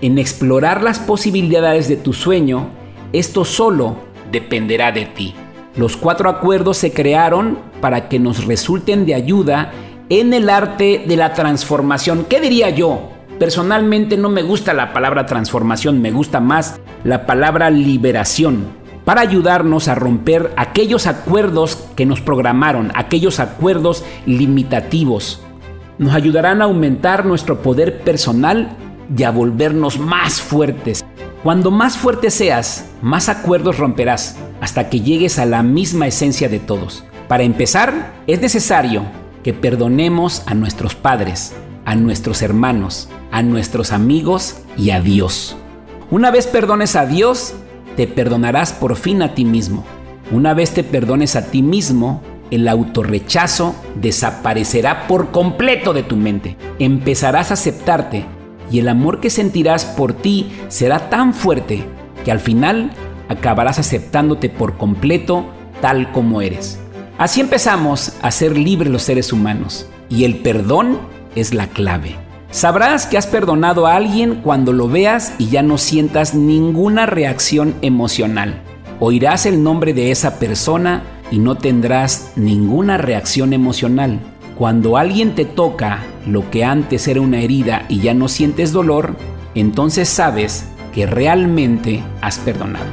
en 0.00 0.18
explorar 0.18 0.82
las 0.82 0.98
posibilidades 0.98 1.88
de 1.88 1.96
tu 1.96 2.12
sueño, 2.12 2.68
esto 3.12 3.44
solo 3.44 3.96
dependerá 4.30 4.92
de 4.92 5.06
ti. 5.06 5.34
Los 5.76 5.96
cuatro 5.96 6.28
acuerdos 6.28 6.78
se 6.78 6.92
crearon 6.92 7.58
para 7.80 8.08
que 8.08 8.18
nos 8.18 8.44
resulten 8.44 9.06
de 9.06 9.14
ayuda 9.14 9.72
en 10.08 10.34
el 10.34 10.50
arte 10.50 11.04
de 11.06 11.16
la 11.16 11.34
transformación. 11.34 12.26
¿Qué 12.28 12.40
diría 12.40 12.70
yo? 12.70 13.10
Personalmente 13.38 14.16
no 14.16 14.28
me 14.28 14.42
gusta 14.42 14.74
la 14.74 14.92
palabra 14.92 15.24
transformación, 15.26 16.02
me 16.02 16.10
gusta 16.10 16.40
más 16.40 16.80
la 17.04 17.24
palabra 17.24 17.70
liberación, 17.70 18.66
para 19.04 19.22
ayudarnos 19.22 19.88
a 19.88 19.94
romper 19.94 20.52
aquellos 20.56 21.06
acuerdos 21.06 21.88
que 21.96 22.04
nos 22.04 22.20
programaron, 22.20 22.92
aquellos 22.94 23.40
acuerdos 23.40 24.04
limitativos. 24.26 25.42
Nos 25.98 26.14
ayudarán 26.14 26.60
a 26.60 26.66
aumentar 26.66 27.24
nuestro 27.24 27.62
poder 27.62 28.00
personal 28.00 28.76
y 29.16 29.22
a 29.24 29.30
volvernos 29.30 29.98
más 29.98 30.40
fuertes. 30.40 31.04
Cuando 31.42 31.70
más 31.70 31.96
fuerte 31.96 32.30
seas, 32.30 32.86
más 33.02 33.28
acuerdos 33.28 33.78
romperás, 33.78 34.36
hasta 34.60 34.88
que 34.90 35.00
llegues 35.00 35.38
a 35.38 35.46
la 35.46 35.62
misma 35.62 36.06
esencia 36.06 36.48
de 36.48 36.58
todos. 36.58 37.04
Para 37.28 37.44
empezar, 37.44 38.12
es 38.26 38.40
necesario 38.40 39.04
que 39.42 39.54
perdonemos 39.54 40.42
a 40.46 40.54
nuestros 40.54 40.94
padres, 40.94 41.54
a 41.84 41.94
nuestros 41.94 42.42
hermanos, 42.42 43.08
a 43.30 43.42
nuestros 43.42 43.92
amigos 43.92 44.58
y 44.76 44.90
a 44.90 45.00
Dios. 45.00 45.56
Una 46.10 46.30
vez 46.30 46.46
perdones 46.46 46.96
a 46.96 47.06
Dios, 47.06 47.54
te 47.96 48.06
perdonarás 48.06 48.72
por 48.72 48.96
fin 48.96 49.22
a 49.22 49.34
ti 49.34 49.44
mismo. 49.44 49.84
Una 50.30 50.54
vez 50.54 50.72
te 50.72 50.84
perdones 50.84 51.36
a 51.36 51.46
ti 51.46 51.62
mismo, 51.62 52.22
el 52.50 52.68
autorrechazo 52.68 53.74
desaparecerá 53.94 55.06
por 55.06 55.30
completo 55.30 55.92
de 55.92 56.02
tu 56.02 56.16
mente. 56.16 56.56
Empezarás 56.78 57.50
a 57.50 57.54
aceptarte 57.54 58.26
y 58.70 58.78
el 58.78 58.88
amor 58.88 59.20
que 59.20 59.30
sentirás 59.30 59.84
por 59.84 60.12
ti 60.12 60.52
será 60.68 61.10
tan 61.10 61.34
fuerte 61.34 61.84
que 62.24 62.30
al 62.30 62.40
final 62.40 62.90
acabarás 63.28 63.78
aceptándote 63.78 64.48
por 64.48 64.76
completo 64.76 65.46
tal 65.80 66.12
como 66.12 66.42
eres. 66.42 66.78
Así 67.18 67.40
empezamos 67.40 68.14
a 68.22 68.30
ser 68.30 68.56
libres 68.56 68.92
los 68.92 69.02
seres 69.02 69.32
humanos 69.32 69.86
y 70.08 70.24
el 70.24 70.36
perdón 70.38 70.98
es 71.34 71.54
la 71.54 71.66
clave. 71.66 72.16
Sabrás 72.50 73.06
que 73.06 73.16
has 73.16 73.26
perdonado 73.26 73.86
a 73.86 73.94
alguien 73.94 74.36
cuando 74.42 74.72
lo 74.72 74.88
veas 74.88 75.34
y 75.38 75.48
ya 75.48 75.62
no 75.62 75.78
sientas 75.78 76.34
ninguna 76.34 77.06
reacción 77.06 77.74
emocional. 77.80 78.62
Oirás 78.98 79.46
el 79.46 79.62
nombre 79.62 79.94
de 79.94 80.10
esa 80.10 80.38
persona 80.38 81.04
y 81.30 81.38
no 81.38 81.54
tendrás 81.54 82.32
ninguna 82.34 82.98
reacción 82.98 83.52
emocional. 83.52 84.18
Cuando 84.56 84.96
alguien 84.96 85.34
te 85.34 85.44
toca 85.44 86.02
lo 86.26 86.50
que 86.50 86.64
antes 86.64 87.08
era 87.08 87.20
una 87.20 87.40
herida 87.40 87.86
y 87.88 88.00
ya 88.00 88.14
no 88.14 88.28
sientes 88.28 88.72
dolor, 88.72 89.16
entonces 89.54 90.08
sabes 90.08 90.66
que 90.92 91.06
realmente 91.06 92.02
has 92.20 92.38
perdonado. 92.38 92.86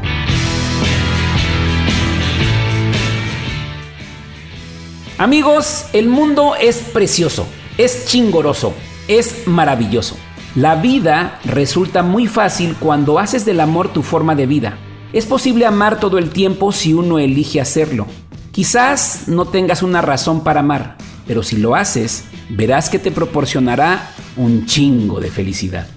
Amigos, 5.17 5.85
el 5.93 6.09
mundo 6.09 6.53
es 6.55 6.77
precioso, 6.77 7.47
es 7.77 8.05
chingoroso, 8.05 8.73
es 9.07 9.47
maravilloso. 9.47 10.15
La 10.55 10.75
vida 10.75 11.39
resulta 11.43 12.03
muy 12.03 12.27
fácil 12.27 12.75
cuando 12.79 13.17
haces 13.17 13.43
del 13.43 13.59
amor 13.59 13.91
tu 13.93 14.03
forma 14.03 14.35
de 14.35 14.45
vida. 14.45 14.77
Es 15.13 15.25
posible 15.25 15.65
amar 15.65 15.99
todo 15.99 16.17
el 16.17 16.29
tiempo 16.29 16.71
si 16.71 16.93
uno 16.93 17.17
elige 17.17 17.59
hacerlo. 17.59 18.05
Quizás 18.51 19.27
no 19.27 19.45
tengas 19.45 19.81
una 19.81 20.01
razón 20.01 20.43
para 20.43 20.59
amar, 20.59 20.97
pero 21.27 21.43
si 21.43 21.57
lo 21.57 21.75
haces, 21.75 22.25
verás 22.49 22.89
que 22.89 22.99
te 22.99 23.11
proporcionará 23.11 24.11
un 24.35 24.65
chingo 24.65 25.19
de 25.19 25.31
felicidad. 25.31 25.87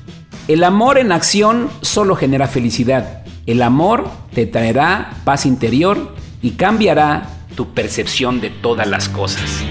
El 0.48 0.64
amor 0.64 0.98
en 0.98 1.12
acción 1.12 1.70
solo 1.80 2.16
genera 2.16 2.48
felicidad. 2.48 3.22
El 3.46 3.62
amor 3.62 4.10
te 4.34 4.46
traerá 4.46 5.12
paz 5.24 5.46
interior 5.46 6.14
y 6.42 6.52
cambiará 6.52 7.28
tu 7.54 7.72
percepción 7.74 8.40
de 8.40 8.50
todas 8.50 8.86
las 8.86 9.08
cosas. 9.08 9.62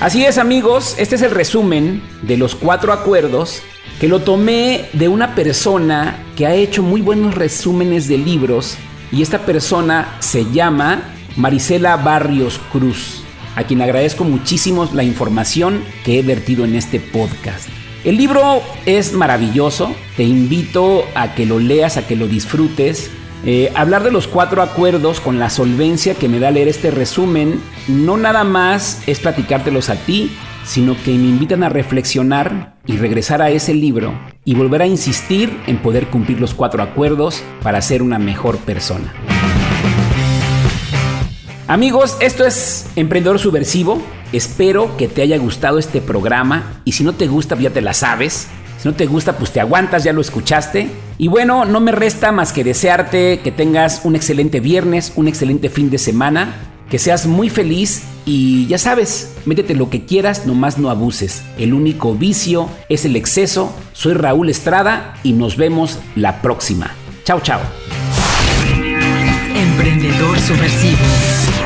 Así 0.00 0.24
es 0.24 0.38
amigos, 0.38 0.94
este 0.98 1.16
es 1.16 1.22
el 1.22 1.32
resumen 1.32 2.02
de 2.22 2.36
los 2.36 2.54
cuatro 2.54 2.92
acuerdos 2.92 3.62
que 4.00 4.06
lo 4.06 4.20
tomé 4.20 4.88
de 4.92 5.08
una 5.08 5.34
persona 5.34 6.24
que 6.36 6.46
ha 6.46 6.54
hecho 6.54 6.84
muy 6.84 7.00
buenos 7.00 7.34
resúmenes 7.34 8.06
de 8.06 8.16
libros 8.16 8.76
y 9.10 9.22
esta 9.22 9.40
persona 9.40 10.16
se 10.20 10.44
llama 10.52 11.02
Marisela 11.36 11.96
Barrios 11.96 12.60
Cruz, 12.70 13.24
a 13.58 13.64
quien 13.64 13.82
agradezco 13.82 14.22
muchísimo 14.22 14.88
la 14.94 15.02
información 15.02 15.82
que 16.04 16.20
he 16.20 16.22
vertido 16.22 16.64
en 16.64 16.76
este 16.76 17.00
podcast. 17.00 17.68
El 18.04 18.16
libro 18.16 18.62
es 18.86 19.12
maravilloso, 19.12 19.92
te 20.16 20.22
invito 20.22 21.04
a 21.16 21.34
que 21.34 21.44
lo 21.44 21.58
leas, 21.58 21.96
a 21.96 22.06
que 22.06 22.14
lo 22.14 22.28
disfrutes. 22.28 23.10
Eh, 23.44 23.72
hablar 23.74 24.04
de 24.04 24.12
los 24.12 24.28
cuatro 24.28 24.62
acuerdos 24.62 25.18
con 25.18 25.40
la 25.40 25.50
solvencia 25.50 26.14
que 26.14 26.28
me 26.28 26.38
da 26.38 26.52
leer 26.52 26.68
este 26.68 26.92
resumen, 26.92 27.60
no 27.88 28.16
nada 28.16 28.44
más 28.44 29.02
es 29.08 29.18
platicártelos 29.18 29.90
a 29.90 29.96
ti, 29.96 30.30
sino 30.64 30.96
que 31.02 31.10
me 31.10 31.26
invitan 31.26 31.64
a 31.64 31.68
reflexionar 31.68 32.76
y 32.86 32.96
regresar 32.96 33.42
a 33.42 33.50
ese 33.50 33.74
libro 33.74 34.14
y 34.44 34.54
volver 34.54 34.82
a 34.82 34.86
insistir 34.86 35.50
en 35.66 35.78
poder 35.78 36.06
cumplir 36.06 36.40
los 36.40 36.54
cuatro 36.54 36.80
acuerdos 36.80 37.42
para 37.64 37.82
ser 37.82 38.02
una 38.02 38.20
mejor 38.20 38.58
persona. 38.58 39.12
Amigos, 41.68 42.16
esto 42.20 42.46
es 42.46 42.86
Emprendedor 42.96 43.38
Subversivo. 43.38 44.00
Espero 44.32 44.96
que 44.96 45.06
te 45.06 45.20
haya 45.20 45.36
gustado 45.36 45.78
este 45.78 46.00
programa 46.00 46.80
y 46.86 46.92
si 46.92 47.04
no 47.04 47.12
te 47.12 47.26
gusta, 47.26 47.56
pues 47.56 47.64
ya 47.64 47.70
te 47.70 47.82
la 47.82 47.92
sabes. 47.92 48.48
Si 48.78 48.88
no 48.88 48.94
te 48.94 49.04
gusta, 49.04 49.36
pues 49.36 49.50
te 49.50 49.60
aguantas, 49.60 50.02
ya 50.02 50.14
lo 50.14 50.22
escuchaste. 50.22 50.88
Y 51.18 51.28
bueno, 51.28 51.66
no 51.66 51.80
me 51.80 51.92
resta 51.92 52.32
más 52.32 52.54
que 52.54 52.64
desearte 52.64 53.40
que 53.40 53.52
tengas 53.52 54.00
un 54.04 54.16
excelente 54.16 54.60
viernes, 54.60 55.12
un 55.14 55.28
excelente 55.28 55.68
fin 55.68 55.90
de 55.90 55.98
semana, 55.98 56.54
que 56.88 56.98
seas 56.98 57.26
muy 57.26 57.50
feliz 57.50 58.04
y 58.24 58.66
ya 58.66 58.78
sabes, 58.78 59.34
métete 59.44 59.74
lo 59.74 59.90
que 59.90 60.06
quieras, 60.06 60.46
nomás 60.46 60.78
no 60.78 60.88
abuses. 60.88 61.42
El 61.58 61.74
único 61.74 62.14
vicio 62.14 62.70
es 62.88 63.04
el 63.04 63.14
exceso. 63.14 63.74
Soy 63.92 64.14
Raúl 64.14 64.48
Estrada 64.48 65.16
y 65.22 65.34
nos 65.34 65.58
vemos 65.58 65.98
la 66.16 66.40
próxima. 66.40 66.94
Chao, 67.24 67.42
chao. 67.42 67.60
Emprendedor 69.54 70.38
Subversivo 70.38 71.37